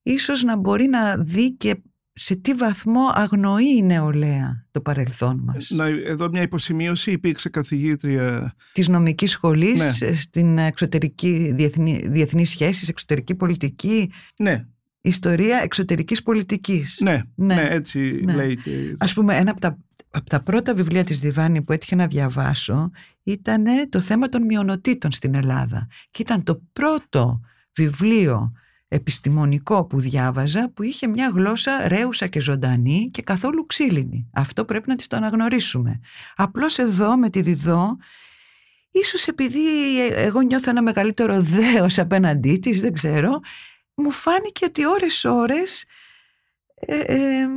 ίσως 0.03 0.43
να 0.43 0.57
μπορεί 0.57 0.85
να 0.87 1.17
δει 1.17 1.53
και 1.55 1.75
σε 2.13 2.35
τι 2.35 2.53
βαθμό 2.53 3.01
αγνοεί 3.13 3.75
η 3.77 3.83
νεολαία 3.83 4.65
το 4.71 4.81
παρελθόν 4.81 5.41
μας. 5.45 5.69
Να, 5.69 5.85
εδώ 5.87 6.29
μια 6.29 6.41
υποσημείωση 6.41 7.11
υπήρξε 7.11 7.49
καθηγήτρια 7.49 8.55
Της 8.71 8.87
νομικής 8.87 9.31
σχολής, 9.31 10.01
Ναι. 10.01 10.13
στην 10.15 10.57
εξωτερική 10.57 11.51
διεθνή, 11.55 12.07
διεθνείς 12.07 12.49
σχέσεις, 12.49 12.89
εξωτερική 12.89 13.35
πολιτική, 13.35 14.11
ναι, 14.37 14.65
ιστορία 15.01 15.57
εξωτερικής 15.63 16.23
πολιτικής. 16.23 16.99
ναι, 17.03 17.21
ναι, 17.35 17.55
Ναι. 17.55 17.67
έτσι 17.69 17.99
Ναι. 18.23 18.35
λέει 18.35 18.55
και... 18.57 18.95
Ας 18.97 19.13
πούμε, 19.13 19.35
ένα 19.35 19.51
από 19.51 19.59
τα, 19.59 19.77
από 20.15 20.29
τα 20.29 20.41
πρώτα 20.41 20.73
βιβλία 20.73 21.03
της 21.03 21.19
Διβάνη 21.19 21.61
που 21.61 21.71
έτυχε 21.71 21.95
να 21.95 22.07
διαβάσω 22.07 22.91
ήταν 23.23 23.65
το 23.89 24.01
θέμα 24.01 24.29
των 24.29 24.43
μειονοτήτων 24.43 25.11
στην 25.11 25.35
Ελλάδα. 25.35 25.87
Και 26.11 26.21
ήταν 26.21 26.43
το 26.43 26.61
πρώτο 26.73 27.41
βιβλίο 27.75 28.51
επιστημονικό 28.87 29.85
που 29.85 29.99
διάβαζα 29.99 30.71
που 30.73 30.83
είχε 30.83 31.07
μια 31.07 31.31
γλώσσα 31.33 31.87
ρέουσα 31.87 32.27
και 32.27 32.39
ζωντανή 32.39 33.09
και 33.11 33.21
καθόλου 33.21 33.65
ξύλινη. 33.65 34.29
Αυτό 34.33 34.65
πρέπει 34.65 34.89
να 34.89 34.95
της 34.95 35.07
το 35.07 35.15
αναγνωρίσουμε. 35.15 35.99
Απλώς 36.35 36.77
εδώ 36.77 37.17
με 37.17 37.29
τη 37.29 37.41
Διδό 37.41 37.97
Ίσως 38.95 39.27
επειδή 39.27 39.59
εγώ 40.11 40.41
νιώθω 40.41 40.69
ένα 40.69 40.81
μεγαλύτερο 40.81 41.41
δέος 41.41 41.99
απέναντί 41.99 42.57
της, 42.57 42.81
δεν 42.81 42.93
ξέρω, 42.93 43.39
μου 43.93 44.11
φάνηκε 44.11 44.65
ότι 44.65 44.85
ώρες 44.85 45.25
ώρες 45.25 45.85
ε, 46.75 46.99
ε, 46.99 47.47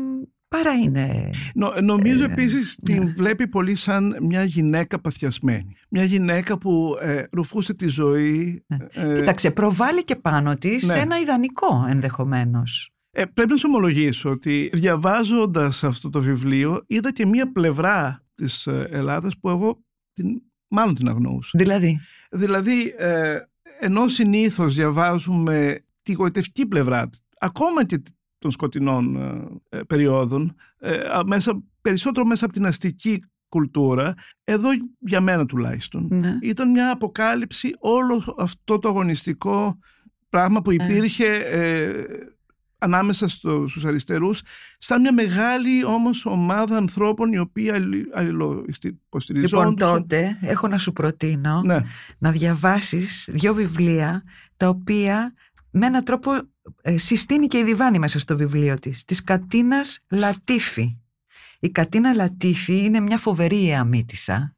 παρά 0.48 0.72
είναι. 0.72 1.30
Νο- 1.54 1.80
νομίζω 1.82 2.22
Ε, 2.22 2.32
επίσης 2.32 2.78
ναι. 2.82 2.94
την 2.94 3.12
βλέπει 3.12 3.48
πολύ 3.48 3.74
σαν 3.74 4.16
μια 4.22 4.44
γυναίκα 4.44 5.00
παθιασμένη. 5.00 5.76
Μια 5.90 6.04
γυναίκα 6.04 6.58
που 6.58 6.96
ε, 7.00 7.22
ρουφούσε 7.32 7.74
τη 7.74 7.88
ζωή. 7.88 8.64
ε, 8.92 9.12
Κοίταξε, 9.14 9.50
προβάλλει 9.50 10.04
και 10.04 10.16
πάνω 10.16 10.54
της 10.54 10.86
ναι. 10.86 10.98
ένα 11.00 11.18
ιδανικό 11.18 11.84
ενδεχομένως. 11.88 12.90
ε, 13.10 13.24
πρέπει 13.24 13.50
να 13.50 13.56
σου 13.56 13.66
ομολογήσω 13.68 14.30
ότι 14.30 14.70
διαβάζοντας 14.72 15.84
αυτό 15.84 16.10
το 16.10 16.20
βιβλίο 16.20 16.84
είδα 16.86 17.12
και 17.12 17.26
μια 17.26 17.52
πλευρά 17.52 18.24
της 18.34 18.66
ε, 18.66 18.88
Ελλάδας 18.90 19.38
που 19.38 19.48
εγώ 19.48 19.84
την, 20.12 20.42
μάλλον 20.68 20.94
την 20.94 21.08
αγνοούσα. 21.08 21.50
Δηλαδή, 21.54 22.00
Δηλαδή, 22.30 22.94
ε, 22.98 23.36
ενώ 23.80 24.08
συνήθως 24.08 24.74
διαβάζουμε 24.74 25.84
τη 26.02 26.12
γοητευτική 26.12 26.66
πλευρά, 26.66 27.10
ακόμα 27.38 27.84
και 27.84 28.02
των 28.38 28.50
σκοτεινών 28.50 29.16
ε, 29.16 29.78
ε, 29.78 29.82
περιόδων, 29.82 30.54
ε, 30.78 30.96
α, 30.96 31.22
μέσα, 31.26 31.62
περισσότερο 31.82 32.26
μέσα 32.26 32.44
από 32.44 32.54
την 32.54 32.66
αστική 32.66 33.22
κουλτούρα, 33.48 34.14
εδώ 34.44 34.68
για 34.98 35.20
μένα 35.20 35.46
τουλάχιστον, 35.46 36.08
ναι. 36.10 36.38
ήταν 36.42 36.70
μια 36.70 36.90
αποκάλυψη 36.90 37.74
όλο 37.78 38.34
αυτό 38.38 38.78
το 38.78 38.88
αγωνιστικό 38.88 39.78
πράγμα 40.28 40.62
που 40.62 40.72
υπήρχε 40.72 41.26
ε, 41.34 42.04
ανάμεσα 42.78 43.28
στο, 43.28 43.68
στους 43.68 43.84
αριστερούς 43.84 44.42
σαν 44.78 45.00
μια 45.00 45.12
μεγάλη 45.12 45.84
όμως 45.84 46.26
ομάδα 46.26 46.76
ανθρώπων 46.76 47.32
οι 47.32 47.38
οποίοι 47.38 47.70
αλλη- 47.70 48.10
αλληλοϊποστηριζόντουσαν. 48.14 49.68
Λοιπόν, 49.68 49.76
τότε 49.76 50.38
έχω 50.40 50.68
να 50.68 50.78
σου 50.78 50.92
προτείνω 50.92 51.62
Ναι. 51.64 51.78
να 52.18 52.30
διαβάσεις 52.30 53.28
δύο 53.32 53.54
βιβλία 53.54 54.22
τα 54.56 54.68
οποία 54.68 55.34
με 55.70 55.86
έναν 55.86 56.04
τρόπο 56.04 56.34
ε, 56.34 56.40
συστήνει 56.94 57.46
και 57.46 57.58
η 57.58 57.64
Διβάνη 57.64 57.98
μέσα 57.98 58.18
στο 58.18 58.36
βιβλίο 58.36 58.78
της. 58.78 59.04
Της 59.04 59.24
Κατίνας 59.24 59.98
Λατίφη. 60.10 60.96
Η 61.60 61.70
Κατίνα 61.70 62.14
Λατίφη 62.14 62.84
είναι 62.84 63.00
μια 63.00 63.18
φοβερή 63.18 63.74
αμύτησα 63.74 64.56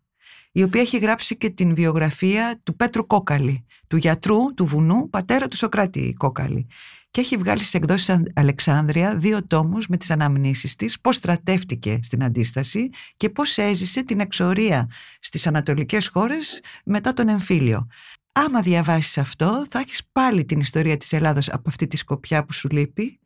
η 0.53 0.63
οποία 0.63 0.81
έχει 0.81 0.99
γράψει 0.99 1.37
και 1.37 1.51
την 1.51 1.75
βιογραφία 1.75 2.61
του 2.63 2.77
Πέτρου 2.77 3.07
Κόκαλη, 3.07 3.65
του 3.87 3.97
γιατρού 3.97 4.55
του 4.55 4.65
βουνού, 4.65 5.09
πατέρα 5.09 5.49
του 5.49 5.57
Σοκράτη 5.57 6.15
Κόκαλη. 6.19 6.67
Και 7.11 7.21
έχει 7.21 7.37
βγάλει 7.37 7.59
στις 7.59 7.75
εκδόσεις 7.75 8.23
Αλεξάνδρεια 8.35 9.17
δύο 9.17 9.47
τόμους 9.47 9.87
με 9.87 9.97
τις 9.97 10.11
αναμνήσεις 10.11 10.77
της, 10.77 11.01
πώς 11.01 11.17
στρατεύτηκε 11.17 11.99
στην 12.03 12.25
αντίσταση 12.25 12.89
και 13.17 13.31
πώς 13.31 13.59
έζησε 13.59 14.03
την 14.03 14.21
εξορία 14.21 14.91
στις 15.21 15.47
ανατολικές 15.47 16.09
χώρες 16.09 16.61
μετά 16.85 17.13
τον 17.13 17.29
εμφύλιο. 17.29 17.87
Άμα 18.33 18.61
διαβάσεις 18.61 19.19
αυτό 19.19 19.67
θα 19.71 19.79
έχεις 19.79 20.09
πάλι 20.13 20.45
την 20.45 20.61
ιστορία 20.61 20.97
της 20.97 21.13
Ελλάδας 21.13 21.49
από 21.49 21.69
αυτή 21.69 21.87
τη 21.87 21.97
σκοπιά 21.97 22.45
που 22.45 22.53
σου 22.53 22.69
λείπει 22.69 23.21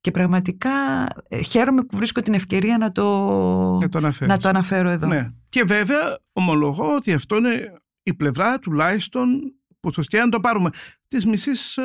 και 0.00 0.10
πραγματικά 0.10 0.70
ε, 1.28 1.42
χαίρομαι 1.42 1.82
που 1.82 1.96
βρίσκω 1.96 2.20
την 2.20 2.34
ευκαιρία 2.34 2.78
να 2.78 2.92
το, 2.92 3.04
να 4.20 4.38
το, 4.38 4.48
αναφέρω 4.48 4.90
εδώ. 4.90 5.06
Ναι. 5.06 5.30
Και 5.48 5.64
βέβαια 5.64 6.18
ομολογώ 6.32 6.94
ότι 6.94 7.12
αυτό 7.12 7.36
είναι 7.36 7.82
η 8.02 8.14
πλευρά 8.14 8.58
τουλάχιστον 8.58 9.54
ποσοστία 9.80 10.22
αν 10.22 10.30
το 10.30 10.40
πάρουμε 10.40 10.70
της 11.08 11.26
μισής 11.26 11.76
ε, 11.76 11.82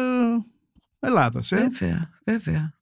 Ελλάδας. 1.00 1.52
Ε. 1.52 1.56
Βέβαια, 1.56 2.10
βέβαια. 2.26 2.74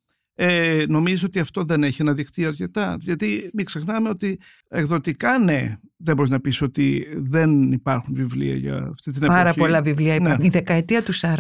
Ε, 0.42 0.86
νομίζω 0.88 1.26
ότι 1.26 1.40
αυτό 1.40 1.64
δεν 1.64 1.84
έχει 1.84 2.02
αναδειχθεί 2.02 2.46
αρκετά. 2.46 2.98
Γιατί 3.00 3.50
μην 3.54 3.66
ξεχνάμε 3.66 4.10
ότι 4.10 4.40
εκδοτικά 4.68 5.40
ναι, 5.40 5.78
δεν 5.98 6.16
μπορείς 6.16 6.32
να 6.32 6.40
πεις 6.40 6.62
ότι 6.62 7.08
δεν 7.16 7.72
υπάρχουν 7.72 8.14
βιβλία 8.14 8.56
για 8.56 8.76
αυτή 8.76 9.12
την 9.12 9.24
εποχή. 9.24 9.40
Πάρα 9.40 9.54
πολλά 9.54 9.82
βιβλία 9.82 10.16
υπάρχουν. 10.16 10.40
Ναι. 10.40 10.46
Η 10.46 10.50
δεκαετία 10.50 11.04
του 11.04 11.14
40 11.16 11.36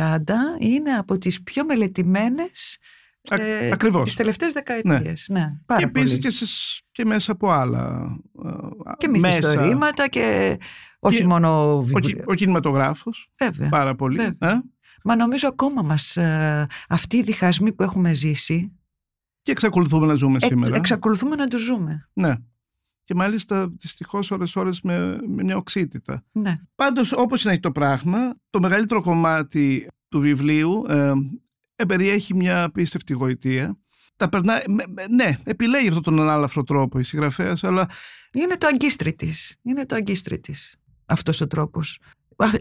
είναι 0.59 0.91
από 0.91 1.17
τις 1.17 1.43
πιο 1.43 1.65
μελετημένες 1.65 2.77
ε, 3.29 3.71
Ακριβώς. 3.71 4.03
Τις 4.03 4.15
τελευταίες 4.15 4.53
δεκαετίες. 4.53 5.25
Ναι. 5.29 5.39
ναι 5.39 5.51
πάρα 5.65 5.81
και 5.81 5.85
επίσης 5.87 6.39
και, 6.91 7.01
και, 7.03 7.05
μέσα 7.05 7.31
από 7.31 7.49
άλλα 7.51 8.15
ε, 8.45 8.91
Και 8.97 9.07
μυθιστορήματα 9.07 10.07
και 10.07 10.57
όχι 10.99 11.17
και, 11.17 11.25
μόνο 11.25 11.81
βιβλία. 11.81 12.23
Ο, 12.27 12.31
ο 12.31 12.33
κινηματογράφος. 12.33 13.31
Βέβαια. 13.37 13.69
Πάρα 13.69 13.95
πολύ. 13.95 14.21
Ε; 14.39 14.53
Μα 15.03 15.15
νομίζω 15.15 15.47
ακόμα 15.47 15.81
μας 15.81 16.17
ε, 16.17 16.67
αυτοί 16.89 17.17
οι 17.17 17.21
διχασμοί 17.21 17.73
που 17.73 17.83
έχουμε 17.83 18.13
ζήσει 18.13 18.78
και 19.49 19.55
εξακολουθούμε 19.55 20.05
να 20.05 20.15
ζούμε 20.15 20.39
σήμερα. 20.39 20.75
εξακολουθούμε 20.75 21.35
να 21.35 21.47
το 21.47 21.57
ζούμε. 21.57 22.09
Ναι. 22.13 22.35
Και 23.03 23.15
μάλιστα 23.15 23.69
δυστυχώς 23.69 24.31
ώρες-ώρες 24.31 24.81
με, 24.81 25.17
με 25.27 25.43
νεοξύτητα. 25.43 26.23
Ναι. 26.31 26.59
Πάντως 26.75 27.11
όπως 27.13 27.43
είναι 27.43 27.59
το 27.59 27.71
πράγμα, 27.71 28.35
το 28.49 28.59
μεγαλύτερο 28.59 29.01
κομμάτι 29.01 29.87
του 30.07 30.19
βιβλίου 30.19 30.85
ε, 30.89 31.13
περιέχει 31.87 32.35
μια 32.35 32.63
απίστευτη 32.63 33.13
γοητεία. 33.13 33.77
Τα 34.15 34.29
περνά, 34.29 34.61
ναι, 35.09 35.37
επιλέγει 35.43 35.87
αυτόν 35.87 36.03
τον 36.03 36.19
ανάλαφρο 36.19 36.63
τρόπο 36.63 36.99
η 36.99 37.03
συγγραφέας, 37.03 37.63
αλλά. 37.63 37.89
Είναι 38.31 38.57
το 38.57 38.67
αγκίστρι 38.67 39.13
της. 39.13 39.55
Είναι 39.61 39.85
το 39.85 39.95
αγκίστρι 39.95 40.39
της. 40.39 40.75
Αυτός 41.05 41.41
ο 41.41 41.47
τρόπος. 41.47 41.99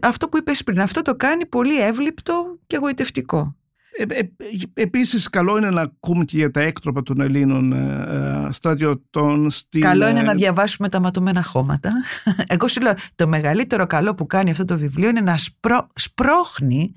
Αυτό 0.02 0.28
που 0.28 0.36
είπες 0.36 0.64
πριν, 0.64 0.80
αυτό 0.80 1.02
το 1.02 1.14
κάνει 1.14 1.46
πολύ 1.46 1.80
εύληπτο 1.80 2.58
και 2.66 2.76
γοητευτικό. 2.76 3.56
Ε, 3.90 4.18
ε, 4.18 4.28
επίσης 4.74 5.28
καλό 5.28 5.56
είναι 5.56 5.70
να 5.70 5.80
ακούμε 5.80 6.24
και 6.24 6.36
για 6.36 6.50
τα 6.50 6.60
έκτροπα 6.60 7.02
των 7.02 7.20
Ελλήνων 7.20 7.72
ε, 7.72 8.46
ε 8.46 8.52
στρατιωτών 8.52 9.50
στην... 9.50 9.80
Καλό 9.80 10.08
είναι 10.08 10.22
να 10.22 10.34
διαβάσουμε 10.34 10.88
τα 10.88 11.00
ματωμένα 11.00 11.42
χώματα. 11.42 11.92
Εγώ 12.54 12.68
σου 12.68 12.80
λέω 12.80 12.92
το 13.14 13.28
μεγαλύτερο 13.28 13.86
καλό 13.86 14.14
που 14.14 14.26
κάνει 14.26 14.50
αυτό 14.50 14.64
το 14.64 14.78
βιβλίο 14.78 15.08
είναι 15.08 15.20
να 15.20 15.36
σπρό, 15.36 15.86
σπρώχνει 15.94 16.92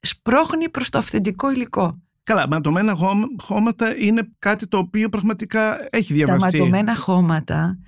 σπρώχνει 0.00 0.68
προς 0.68 0.90
το 0.90 0.98
αυθεντικό 0.98 1.50
υλικό. 1.50 2.00
Καλά, 2.22 2.48
ματωμένα 2.48 2.96
χώματα 3.38 3.96
είναι 3.96 4.28
κάτι 4.38 4.66
το 4.66 4.78
οποίο 4.78 5.08
πραγματικά 5.08 5.88
έχει 5.90 6.12
διαβαστεί. 6.12 6.50
Τα 6.50 6.64
ματωμένα 6.64 6.94
χώματα, 6.94 7.78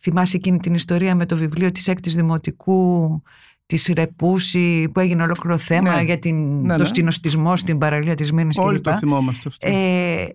θυμάσαι 0.00 0.36
εκείνη 0.36 0.58
την 0.58 0.74
ιστορία 0.74 1.14
με 1.14 1.26
το 1.26 1.36
βιβλίο 1.36 1.72
της 1.72 1.88
έκτης 1.88 2.14
δημοτικού 2.14 3.22
της 3.68 3.90
Ρεπούση 3.94 4.88
που 4.92 5.00
έγινε 5.00 5.22
ολόκληρο 5.22 5.58
θέμα 5.58 5.94
ναι. 5.94 6.02
για 6.02 6.18
την, 6.18 6.60
ναι, 6.60 6.72
το 6.72 6.82
ναι. 6.82 6.84
στινοστισμό 6.84 7.56
στην 7.56 7.78
παραλία 7.78 8.14
της 8.14 8.32
Μήνης 8.32 8.58
Όλοι 8.58 8.80
το 8.80 8.96
θυμόμαστε 8.96 9.48
αυτό. 9.48 9.68
Ε, 9.68 10.26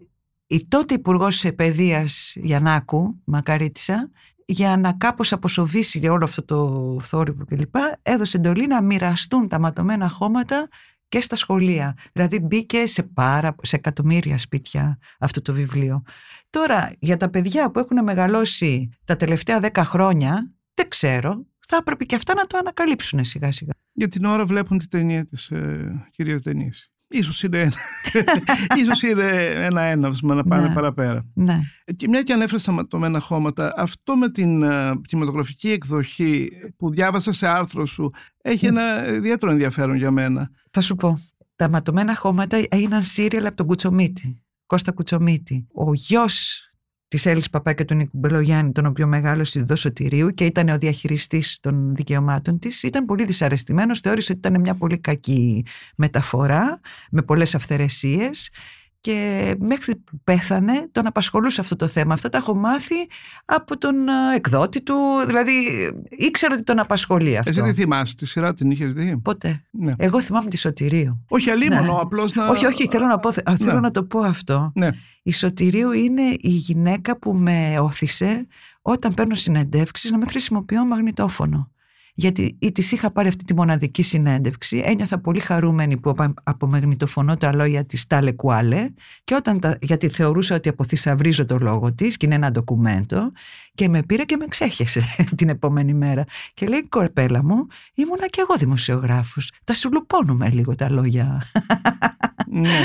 η 0.48 0.68
τότε 0.68 0.94
υπουργός 0.94 1.46
Παιδείας 1.56 2.34
Γιαννάκου, 2.36 3.22
Μακαρίτησα, 3.24 4.10
για 4.46 4.78
να 4.78 4.94
κάπως 4.94 5.34
αποσοβήσει 5.34 6.00
για 6.00 6.12
όλο 6.12 6.24
αυτό 6.24 6.44
το 6.44 7.00
θόρυβο 7.02 7.46
κλπ. 7.46 7.76
έδωσε 8.02 8.38
εντολή 8.38 8.68
να 8.68 8.84
μοιραστούν 8.84 9.48
τα 9.48 9.60
ματωμένα 9.60 10.10
χώματα 10.10 10.68
και 11.08 11.22
στα 11.22 11.36
σχολεία. 11.36 11.98
Δηλαδή 12.14 12.40
μπήκε 12.40 12.88
σε, 12.88 13.04
πάρα, 13.04 13.56
σε 13.62 13.76
εκατομμύρια 13.76 14.38
σπίτια 14.38 14.98
αυτό 15.20 15.42
το 15.42 15.54
βιβλίο. 15.54 16.04
Τώρα 16.50 16.94
για 17.00 17.18
τα 17.18 17.30
παιδιά 17.30 17.72
που 17.72 17.80
έχουν 17.80 18.04
μεγαλώσει 18.04 18.90
τα 19.04 19.16
τελευταία 19.16 19.60
δέκα 19.60 19.86
χρόνια, 19.86 20.52
δεν 20.74 20.88
ξέρω, 20.88 21.46
θα 21.74 21.80
έπρεπε 21.80 22.04
και 22.04 22.16
αυτά 22.16 22.34
να 22.34 22.46
το 22.46 22.58
ανακαλύψουν 22.58 23.24
σιγά 23.24 23.52
σιγά. 23.52 23.74
Για 23.94 24.08
την 24.08 24.26
ώρα 24.26 24.46
βλέπουν 24.46 24.78
τη 24.78 24.88
ταινία 24.88 25.26
της 25.26 25.50
ε, 25.50 26.08
κυρίας 26.12 26.42
Δενής. 26.42 26.92
Ίσως 27.08 27.44
είναι, 27.44 27.70
ίσως 28.80 29.02
είναι 29.02 29.46
ένα 29.46 29.82
έναυσμα 29.82 30.36
να 30.36 30.44
πάνε 30.44 30.68
ναι, 30.68 30.74
παραπέρα. 30.74 31.26
Ναι. 31.34 31.60
Και 31.96 32.08
μια 32.08 32.22
και 32.22 32.34
ανέφερες 32.34 32.62
στα 32.62 32.72
ματωμένα 32.72 33.20
χώματα, 33.20 33.74
αυτό 33.78 34.16
με 34.16 34.32
την 34.32 34.62
uh, 34.64 34.94
κινηματογραφική 35.08 35.70
εκδοχή 35.70 36.50
που 36.78 36.92
διάβασα 36.92 37.32
σε 37.32 37.48
άρθρο 37.48 37.86
σου 37.86 38.12
έχει 38.42 38.66
ένα 38.66 39.14
ιδιαίτερο 39.14 39.52
ενδιαφέρον 39.52 39.96
για 39.96 40.12
μένα. 40.12 40.50
Θα 40.72 40.82
σου 40.82 40.96
πω. 40.96 41.14
Τα 41.56 41.70
ματωμένα 41.70 42.16
χώματα 42.16 42.62
έγιναν 42.70 43.02
σύριαλ 43.02 43.46
από 43.46 43.56
τον 43.56 43.66
Κουτσομίτη. 43.66 44.42
Κώστα 44.66 44.92
Κουτσομίτη. 44.92 45.68
Ο 45.74 45.94
γιος 45.94 46.68
της 47.14 47.26
Έλλης 47.26 47.50
Παπά 47.50 47.74
και 47.74 47.86
του 47.86 47.94
Νίκου 47.94 48.18
Μπελογιάννη, 48.18 48.72
τον 48.72 48.86
οποίο 48.86 49.08
μεγάλωσε 49.08 49.60
εδώ 49.60 49.76
Σωτηρίου 49.76 50.30
και 50.30 50.46
ήταν 50.46 50.70
ο 50.70 50.78
διαχειριστής 50.78 51.60
των 51.62 51.96
δικαιωμάτων 51.96 52.60
της, 52.60 52.84
ήταν 52.84 53.06
πολύ 53.06 53.26
δυσαρεστημένος. 53.26 54.00
Θεώρησε 54.00 54.32
ότι 54.32 54.48
ήταν 54.48 54.62
μια 54.62 54.76
πολύ 54.76 54.98
κακή 54.98 55.66
μεταφορά, 55.96 56.80
με 57.12 57.22
πολλές 57.22 57.56
αυθαιρεσίες 57.56 58.50
και 59.04 59.56
μέχρι 59.60 59.96
που 59.96 60.20
πέθανε 60.24 60.88
τον 60.92 61.06
απασχολούσε 61.06 61.62
αυτό 61.62 61.76
το 61.76 61.88
θέμα. 61.88 62.14
Αυτά 62.14 62.30
τα 62.30 62.38
έχω 62.38 62.56
μάθει 62.56 62.96
από 63.46 63.78
τον 63.78 63.96
εκδότη 64.36 64.82
του, 64.84 64.96
δηλαδή 65.26 65.54
ήξερα 66.10 66.54
ότι 66.54 66.64
τον 66.64 66.80
απασχολεί 66.80 67.38
αυτό. 67.38 67.50
Εσύ 67.50 67.62
τι 67.62 67.74
θυμάσαι, 67.74 68.16
τη 68.16 68.26
σειρά 68.26 68.54
την 68.54 68.72
είχες 68.72 68.94
δει; 68.94 69.18
Ποτέ. 69.18 69.64
Ναι. 69.72 69.94
Εγώ 69.98 70.22
θυμάμαι 70.22 70.50
τη 70.50 70.58
Σωτηρίου. 70.58 71.26
Όχι 71.28 71.50
αλλήμωνο, 71.50 71.82
ναι. 71.94 72.00
απλώς 72.02 72.34
να... 72.34 72.48
Όχι, 72.48 72.66
όχι, 72.66 72.88
θέλω 72.88 73.06
να, 73.06 73.20
πω, 73.20 73.32
θέλω 73.32 73.74
ναι. 73.74 73.80
να 73.80 73.92
το 73.92 74.04
πω 74.04 74.20
αυτό. 74.20 74.72
Ναι. 74.76 74.90
Η 75.24 75.32
Σωτηρίου 75.32 75.92
είναι 75.92 76.36
η 76.40 76.50
γυναίκα 76.50 77.18
που 77.18 77.34
με 77.34 77.80
όθησε 77.80 78.48
όταν 78.82 79.14
παίρνω 79.14 79.36
συνεντεύξεις 79.36 80.12
να 80.12 80.18
μην 80.18 80.28
χρησιμοποιώ 80.28 80.86
μαγνητόφωνο 80.86 81.73
γιατί 82.14 82.58
της 82.74 82.92
είχα 82.92 83.12
πάρει 83.12 83.28
αυτή 83.28 83.44
τη 83.44 83.56
μοναδική 83.56 84.02
συνέντευξη, 84.02 84.82
ένιωθα 84.86 85.20
πολύ 85.20 85.40
χαρούμενη 85.40 85.98
που 85.98 86.14
απομεγνητοφωνώ 86.44 87.38
τα 87.38 87.56
λόγια 87.56 87.86
της 87.86 88.08
Τάλε 88.08 88.32
Κουάλε 88.32 88.88
και 89.24 89.36
όταν 89.36 89.60
τα, 89.60 89.78
γιατί 89.82 90.10
θεωρούσα 90.10 90.56
ότι 90.56 90.70
αποθυσαυρίζω 90.70 91.46
το 91.46 91.58
λόγο 91.58 91.94
της 91.94 92.18
και 92.18 92.26
είναι 92.26 92.36
ένα 92.36 92.52
ντοκουμέντο 92.52 93.32
και 93.74 93.90
με 93.90 94.04
πήρε 94.04 94.24
και 94.24 94.38
με 94.38 94.46
ξέχεσε 94.46 95.02
την 95.38 95.50
επόμενη 95.50 95.94
μέρα 95.94 96.24
και 96.54 96.68
λέει 96.68 96.88
κορπέλα 96.90 97.44
μου 97.44 97.68
ήμουνα 97.94 98.28
και 98.28 98.42
εγώ 98.42 98.58
δημοσιογράφος 98.58 99.52
τα 99.64 99.74
σου 99.74 99.90
λουπώνουμε 99.92 100.50
λίγο 100.50 100.76
τα 100.76 100.90
λόγια 100.90 101.42
ναι. 102.48 102.70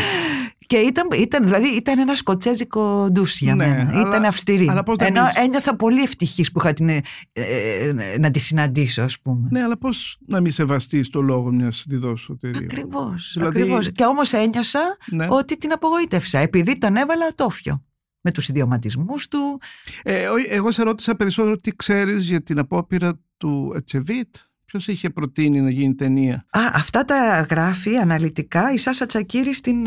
Και 0.69 0.77
ήταν, 0.77 1.09
ήταν, 1.15 1.45
δηλαδή, 1.45 1.69
ήταν 1.69 1.99
ένα 1.99 2.15
σκοτσέζικο 2.15 3.09
ντους 3.13 3.41
για 3.41 3.55
ναι, 3.55 3.67
μένα. 3.67 4.01
ήταν 4.01 4.25
αυστηρή. 4.25 4.69
Αλλά 4.69 4.83
Ενώ 4.99 5.23
ένιωθα 5.43 5.77
πολύ 5.77 6.03
ευτυχής 6.03 6.53
που 6.53 6.61
είχα 6.61 6.73
την, 6.73 6.89
ε, 6.89 7.03
ε, 7.33 7.93
να 8.19 8.31
τη 8.31 8.39
συναντήσω, 8.39 9.03
ας 9.03 9.18
πούμε. 9.23 9.49
Ναι, 9.51 9.63
αλλά 9.63 9.79
πώς 9.79 10.19
να 10.27 10.41
μην 10.41 10.53
σεβαστείς 10.53 11.09
το 11.09 11.21
λόγο 11.21 11.53
μιας 11.53 11.85
διδόσου 11.89 12.33
εταιρεία. 12.33 12.61
Ακριβώς. 12.71 13.33
Δηλαδή... 13.37 13.61
Ακριβώς. 13.61 13.93
Και 13.93 14.05
όμως 14.05 14.33
ένιωσα 14.33 14.97
ναι. 15.11 15.27
ότι 15.31 15.59
την 15.59 15.73
απογοήτευσα, 15.73 16.39
επειδή 16.39 16.79
τον 16.79 16.97
έβαλα 16.97 17.35
τόφιο 17.35 17.83
με 18.21 18.31
τους 18.31 18.49
ιδιωματισμούς 18.49 19.29
του. 19.29 19.61
Ε, 20.03 20.29
εγώ 20.49 20.71
σε 20.71 20.83
ρώτησα 20.83 21.17
περισσότερο 21.17 21.57
τι 21.57 21.77
ξέρεις 21.77 22.25
για 22.25 22.43
την 22.43 22.59
απόπειρα 22.59 23.21
του 23.37 23.73
Ετσεβίτ 23.77 24.37
Ποιος 24.71 24.89
είχε 24.89 25.11
προτείνει 25.11 25.61
να 25.61 25.71
γίνει 25.71 25.95
ταινία; 25.95 26.35
Α, 26.51 26.61
αυτά 26.75 27.05
τα 27.05 27.47
γράφει 27.51 27.97
αναλυτικά 27.97 28.73
η 28.73 28.77
Σάσα 28.77 29.07
Τσακύρη 29.07 29.55
στην 29.55 29.87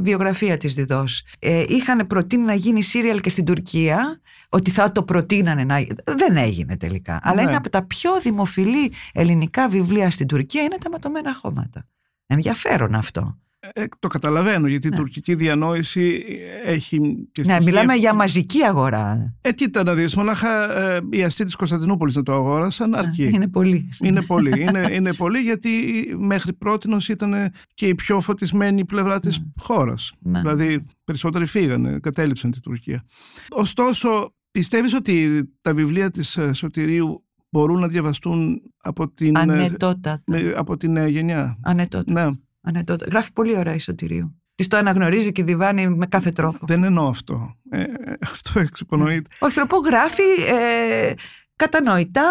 βιογραφία 0.00 0.56
της 0.56 0.74
Διδός. 0.74 1.24
Ε, 1.38 1.64
είχαν 1.68 2.06
προτείνει 2.06 2.42
να 2.42 2.54
γίνει 2.54 2.82
σύριαλ 2.82 3.20
και 3.20 3.30
στην 3.30 3.44
Τουρκία, 3.44 4.20
ότι 4.48 4.70
θα 4.70 4.92
το 4.92 5.02
προτείνανε 5.02 5.64
να... 5.64 5.76
Δεν 6.04 6.36
έγινε 6.36 6.76
τελικά. 6.76 7.20
Αλλά 7.22 7.34
ναι. 7.34 7.42
είναι 7.42 7.56
από 7.56 7.70
τα 7.70 7.82
πιο 7.86 8.20
δημοφιλή 8.20 8.92
ελληνικά 9.12 9.68
βιβλία 9.68 10.10
στην 10.10 10.26
Τουρκία 10.26 10.62
είναι 10.62 10.76
τα 10.82 10.90
ματωμένα 10.90 11.34
χώματα. 11.34 11.86
Ενδιαφέρον 12.26 12.94
αυτό. 12.94 13.38
Ε, 13.60 13.84
το 13.98 14.08
καταλαβαίνω 14.08 14.66
γιατί 14.66 14.86
η 14.86 14.90
ναι. 14.90 14.96
τουρκική 14.96 15.34
διανόηση 15.34 16.24
έχει. 16.64 17.28
Και 17.32 17.42
ναι, 17.46 17.56
μιλάμε 17.62 17.94
για 17.94 18.14
μαζική 18.14 18.62
αγορά. 18.62 19.34
Ε, 19.40 19.52
κοίτα 19.52 19.82
να 19.82 19.94
δεις, 19.94 20.16
μονάχα 20.16 20.78
ε, 20.78 21.00
οι 21.10 21.22
αστεί 21.22 21.44
της 21.44 21.56
Κωνσταντινούπολης 21.56 22.16
να 22.16 22.22
το 22.22 22.32
αγόρασαν, 22.32 22.90
ναι, 22.90 22.98
αρκεί. 22.98 23.30
Είναι 23.32 23.48
πολύ. 23.48 23.88
Είναι 24.00 24.22
πολύ, 24.22 24.60
είναι, 24.62 24.88
είναι 24.92 25.14
πολύ 25.14 25.38
γιατί 25.38 25.70
μέχρι 26.18 26.52
πρώτη 26.52 26.88
ήταν 27.08 27.52
και 27.74 27.88
η 27.88 27.94
πιο 27.94 28.20
φωτισμένη 28.20 28.84
πλευρά 28.84 29.18
της 29.18 29.38
ναι. 29.38 29.46
χώρας. 29.60 30.12
Δηλαδή, 30.20 30.84
περισσότεροι 31.04 31.46
φύγανε, 31.46 31.98
κατέληψαν 31.98 32.50
την 32.50 32.60
Τουρκία. 32.60 33.04
Ωστόσο, 33.48 34.32
Πιστεύεις 34.50 34.94
ότι 34.94 35.44
τα 35.60 35.74
βιβλία 35.74 36.10
της 36.10 36.36
ε, 36.36 36.52
Σωτηρίου 36.52 37.24
μπορούν 37.50 37.80
να 37.80 37.88
διαβαστούν 37.88 38.62
από 38.76 39.08
την, 39.08 39.36
ε, 39.36 39.40
Ανετότατα. 39.40 40.22
με- 40.26 40.52
από 40.56 40.76
την 40.76 40.96
ε, 40.96 41.08
γενιά; 41.08 41.58
Ανετότατα. 41.62 42.30
Ναι, 42.30 42.36
Ανετότατα. 42.68 43.10
Γράφει 43.10 43.32
πολύ 43.32 43.56
ωραία 43.56 43.74
η 43.74 43.78
Σωτηρίου. 43.78 44.42
Της 44.54 44.68
το 44.68 44.76
αναγνωρίζει 44.76 45.32
και 45.32 45.44
διβάνει 45.44 45.88
με 45.88 46.06
κάθε 46.06 46.30
τρόπο. 46.30 46.58
δεν 46.66 46.84
εννοώ 46.84 47.08
αυτό. 47.08 47.54
Ε, 47.70 47.80
ε, 47.80 47.86
αυτό 48.32 48.60
εξυπονοείται. 48.60 49.30
Όχι, 49.38 49.52
θέλω 49.52 49.66
να 49.70 49.76
πω, 49.76 49.88
γράφει 49.88 50.22
ε, 50.46 51.12
κατανοητά, 51.56 52.30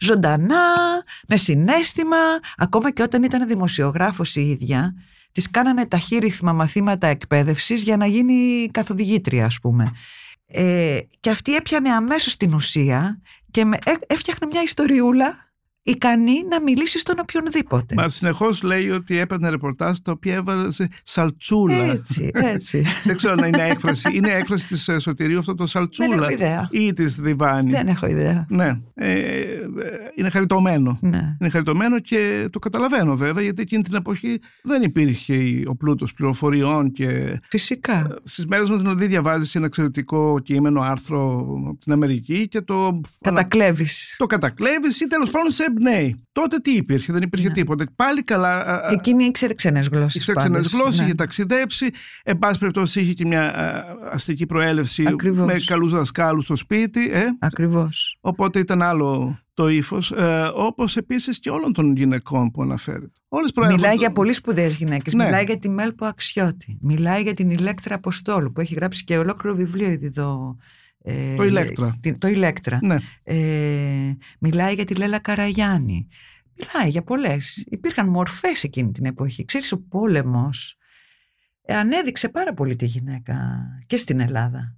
ζωντανά, 0.00 0.64
με 1.28 1.36
συνέστημα. 1.36 2.16
Ακόμα 2.56 2.90
και 2.90 3.02
όταν 3.02 3.22
ήταν 3.22 3.46
δημοσιογράφος 3.48 4.36
η 4.36 4.48
ίδια, 4.50 4.94
της 5.32 5.50
κάνανε 5.50 5.86
ταχύρυθμα 5.86 6.52
μαθήματα 6.52 7.06
εκπαίδευσης 7.06 7.82
για 7.82 7.96
να 7.96 8.06
γίνει 8.06 8.68
καθοδηγήτρια, 8.70 9.44
ας 9.44 9.58
πούμε. 9.60 9.92
Ε, 10.46 10.98
και 11.20 11.30
αυτή 11.30 11.54
έπιανε 11.54 11.88
αμέσως 11.88 12.36
την 12.36 12.54
ουσία 12.54 13.20
και 13.50 13.64
με, 13.64 13.76
έ- 13.86 14.12
έφτιαχνε 14.12 14.46
μια 14.50 14.62
ιστοριούλα 14.62 15.47
ικανή 15.90 16.44
να 16.50 16.62
μιλήσει 16.62 16.98
στον 16.98 17.14
οποιονδήποτε. 17.20 17.94
Μα 17.94 18.08
συνεχώς 18.08 18.62
λέει 18.62 18.90
ότι 18.90 19.18
έπαιρνε 19.18 19.48
ρεπορτάζ 19.48 19.98
τα 19.98 20.12
οποία 20.12 20.34
έβαζε 20.34 20.88
σαλτσούλα. 21.02 21.74
Έτσι, 21.84 22.30
έτσι. 22.34 22.84
Δεν 23.04 23.16
ξέρω 23.16 23.34
αν 23.38 23.48
είναι 23.48 23.66
έκφραση. 23.68 24.08
Είναι 24.16 24.28
έκφραση 24.32 24.66
της 24.66 24.90
Σωτηρίου 24.98 25.38
αυτό 25.38 25.52
το 25.54 25.56
Δεν 25.64 25.66
σαλτσούλα 25.66 26.14
έχω 26.14 26.30
ιδέα. 26.30 26.68
ή 26.70 26.92
της 26.92 27.16
Διβάνη. 27.20 27.70
Δεν 27.70 27.88
έχω 27.88 28.06
ιδέα. 28.06 28.46
Ναι. 28.48 28.80
Ε, 28.94 29.12
ε, 29.12 29.60
είναι 30.14 30.30
χαριτωμένο. 30.30 30.98
Ναι. 31.00 31.36
Είναι 31.40 31.50
χαριτωμένο 31.50 31.98
και 32.00 32.48
το 32.52 32.58
καταλαβαίνω 32.58 33.16
βέβαια 33.16 33.42
γιατί 33.42 33.62
εκείνη 33.62 33.82
την 33.82 33.94
εποχή 33.94 34.38
δεν 34.62 34.82
υπήρχε 34.82 35.62
ο 35.66 35.76
πλούτος 35.76 36.14
πληροφοριών 36.14 36.92
και 36.92 37.38
Φυσικά. 37.48 38.16
στις 38.24 38.46
μέρες 38.46 38.70
μας 38.70 38.80
δηλαδή 38.80 39.06
διαβάζεις 39.06 39.54
ένα 39.54 39.66
εξαιρετικό 39.66 40.38
κείμενο 40.42 40.80
άρθρο 40.80 41.38
από 41.68 41.78
την 41.80 41.92
Αμερική 41.92 42.48
και 42.48 42.60
το, 42.60 43.00
Κατακλέβεις. 43.20 44.14
το 44.18 44.26
κατακλέβεις 44.26 45.00
ή 45.00 45.06
τέλος 45.06 45.30
πάντων 45.30 45.50
σε 45.50 45.64
εμπνέει. 45.78 46.22
Τότε 46.32 46.56
τι 46.58 46.70
υπήρχε, 46.76 47.12
δεν 47.12 47.22
υπήρχε 47.22 47.46
Ναι. 47.48 47.52
τίποτα. 47.52 47.84
Πάλι 47.96 48.22
καλά 48.22 48.60
α, 48.66 48.74
α, 48.74 48.92
Εκείνη 48.92 49.24
ήξερε 49.24 49.54
ξένες 49.54 49.88
γλώσσες. 49.88 50.14
Ήξερε 50.14 50.38
ξένες 50.38 50.56
πάντως. 50.56 50.72
γλώσσες, 50.72 50.98
Ναι. 50.98 51.04
είχε 51.04 51.14
ταξιδέψει. 51.14 51.90
Εν 52.24 52.38
πάση 52.38 52.58
περιπτώσει, 52.58 53.00
είχε 53.00 53.12
και 53.12 53.26
μια 53.26 53.42
α, 53.56 53.84
αστική 54.12 54.46
προέλευση 54.46 55.04
Ακριβώς. 55.06 55.46
με 55.46 55.54
καλούς 55.66 55.92
δασκάλους 55.92 56.44
στο 56.44 56.56
σπίτι. 56.56 57.10
Ε. 57.12 57.24
Ακριβώς. 57.38 58.18
Οπότε 58.20 58.58
ήταν 58.58 58.82
άλλο 58.82 59.38
το 59.54 59.68
ύφος. 59.68 60.10
Ε, 60.12 60.50
Όπως 60.54 60.96
επίσης 60.96 61.38
και 61.38 61.50
όλων 61.50 61.72
των 61.72 61.96
γυναικών 61.96 62.50
που 62.50 62.62
αναφέρεται. 62.62 63.10
Όλες 63.28 63.50
προέρχονται- 63.50 63.82
Μιλάει 63.82 63.98
για 63.98 64.12
πολύ 64.12 64.32
σπουδαίες 64.32 64.76
γυναίκες. 64.76 65.14
Ναι. 65.14 65.24
Μιλάει 65.24 65.44
για 65.44 65.58
τη 65.58 65.68
Μέλπο 65.70 66.04
Αξιώτη. 66.06 66.78
Μιλάει 66.80 67.22
για 67.22 67.34
την 67.34 67.50
Ηλέκτρα 67.50 67.94
Αποστόλου 67.94 68.52
που 68.52 68.60
έχει 68.60 68.74
γράψει 68.74 69.04
και 69.04 69.18
ολόκληρο 69.18 69.56
βιβλίο 69.56 69.90
ήδη 69.90 70.06
εδώ. 70.06 70.56
Ε, 71.02 71.34
Το 71.34 71.42
Ηλέκτρα. 71.44 71.96
την- 72.00 72.18
Το 72.18 72.28
Ηλέκτρα. 72.28 72.78
Ναι. 72.82 72.96
Ε, 73.22 74.16
μιλάει 74.40 74.74
για 74.74 74.84
τη 74.84 74.94
Λέλα 74.94 75.18
Καραγιάννη. 75.18 76.08
Μιλάει 76.54 76.90
για 76.90 77.02
πολλές. 77.02 77.64
Υπήρχαν 77.68 78.08
μορφές 78.08 78.64
εκείνη 78.64 78.90
την 78.92 79.04
εποχή. 79.04 79.44
Ξέρεις, 79.44 79.72
ο 79.72 79.78
πόλεμος 79.88 80.76
ε, 81.62 81.74
ανέδειξε 81.76 82.28
πάρα 82.28 82.54
πολύ 82.54 82.76
τη 82.76 82.86
γυναίκα 82.86 83.36
και 83.86 83.96
στην 83.96 84.20
Ελλάδα. 84.20 84.76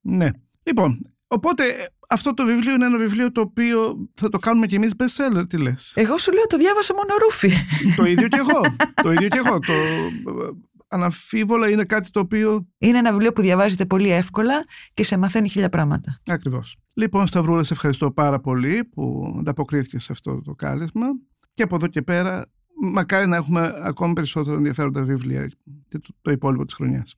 Ναι. 0.00 0.28
Λοιπόν, 0.62 1.14
οπότε 1.26 1.64
ε, 1.64 1.86
αυτό 2.08 2.34
το 2.34 2.44
βιβλίο 2.44 2.72
είναι 2.74 2.84
ένα 2.86 2.98
βιβλίο 2.98 3.32
το 3.32 3.40
οποίο 3.40 3.96
θα 4.14 4.28
το 4.28 4.38
κάνουμε 4.38 4.66
κι 4.66 4.74
εμείς 4.74 4.92
best 4.98 5.04
seller, 5.38 5.48
τι 5.48 5.58
λες; 5.58 5.92
Εγώ 5.94 6.18
σου 6.18 6.32
λέω 6.32 6.46
το 6.46 6.56
διάβασα 6.56 6.94
μόνο 6.94 7.08
ρούφι. 7.22 7.50
το 7.96 8.04
ίδιο 8.04 8.28
κι 8.28 8.38
εγώ. 8.38 8.60
το 9.02 9.12
ίδιο 9.12 9.28
κι 9.28 9.36
εγώ. 9.38 9.58
Το, 9.58 9.72
ε, 9.72 10.50
αναμφίβολα 10.90 11.70
είναι 11.70 11.84
κάτι 11.84 12.10
το 12.10 12.20
οποίο 12.20 12.66
Είναι 12.78 12.98
ένα 12.98 13.10
βιβλίο 13.10 13.32
που 13.32 13.40
διαβάζεται 13.40 13.86
πολύ 13.86 14.10
εύκολα 14.10 14.64
και 14.94 15.04
σε 15.04 15.18
μαθαίνει 15.18 15.48
χίλια 15.48 15.68
πράγματα. 15.68 16.20
Ακριβώς. 16.26 16.76
Λοιπόν, 16.94 17.26
Σταυρούλα, 17.26 17.62
σε 17.62 17.72
ευχαριστώ 17.72 18.10
πάρα 18.10 18.40
πολύ 18.40 18.84
που 18.84 19.34
ανταποκρίθηκε 19.38 19.98
σε 19.98 20.12
αυτό 20.12 20.40
το 20.42 20.54
κάλεσμα 20.54 21.06
και 21.54 21.62
από 21.62 21.74
εδώ 21.74 21.86
και 21.86 22.02
πέρα 22.02 22.46
μακάρι 22.82 23.26
να 23.26 23.36
έχουμε 23.36 23.74
ακόμη 23.82 24.12
περισσότερο 24.12 24.56
ενδιαφέροντα 24.56 25.02
βιβλία 25.02 25.46
και 25.88 25.98
το, 25.98 26.08
το 26.22 26.30
υπόλοιπο 26.30 26.64
της 26.64 26.74
χρονιάς. 26.74 27.14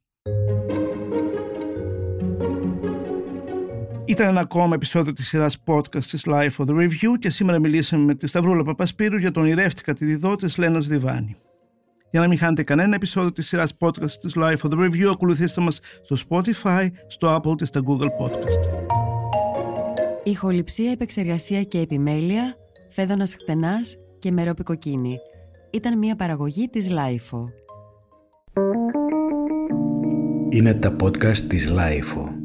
Ήταν 4.05 4.29
ένα 4.29 4.41
ακόμα 4.41 4.75
επεισόδιο 4.75 5.13
της 5.13 5.29
σειράς 5.29 5.63
podcast 5.65 6.05
της 6.05 6.25
Life 6.27 6.57
of 6.57 6.65
the 6.67 6.75
Review 6.75 7.19
και 7.19 7.31
σήμερα 7.31 7.59
μιλήσαμε 7.59 8.05
με 8.05 8.15
τη 8.15 8.27
Σταυρούλα 8.27 8.65
Παπασπύρου 8.65 9.17
για 9.17 9.31
τον 9.31 9.47
ηρεύτηκα 9.47 9.95
τη 9.95 10.05
διδό 10.05 10.35
της 10.35 10.59
Λένας 10.59 10.87
Διβάνη. 10.87 11.37
Για 12.13 12.21
να 12.21 12.29
μην 12.29 12.39
χάνετε 12.39 12.63
κανένα 12.63 12.95
επεισόδιο 12.95 13.33
της 13.33 13.47
σειράς 13.47 13.73
podcast 13.79 14.11
της 14.11 14.33
LiFO 14.37 14.71
The 14.71 14.79
Review, 14.79 15.11
ακολουθήστε 15.13 15.61
μας 15.61 15.81
στο 16.03 16.17
Spotify, 16.29 16.89
στο 17.07 17.37
Apple 17.37 17.57
και 17.57 17.65
στα 17.65 17.81
Google 17.87 18.25
Podcast. 18.25 18.87
Ηχοληψία, 20.25 20.91
επεξεργασία 20.91 21.63
και 21.63 21.79
επιμέλεια, 21.79 22.57
Φαίδωνας 22.89 23.35
Χτενάς 23.35 23.97
και 24.19 24.31
Μερόπη 24.33 24.70
Κοκκίνη. 24.70 25.19
Ήταν 25.71 25.99
μια 25.99 26.17
παραγωγή 26.17 26.69
της 26.69 26.91
LiFO. 26.91 27.49
Είναι 30.49 30.75
τα 30.75 30.97
podcast 31.03 31.37
της 31.37 31.69
LiFO. 31.69 32.42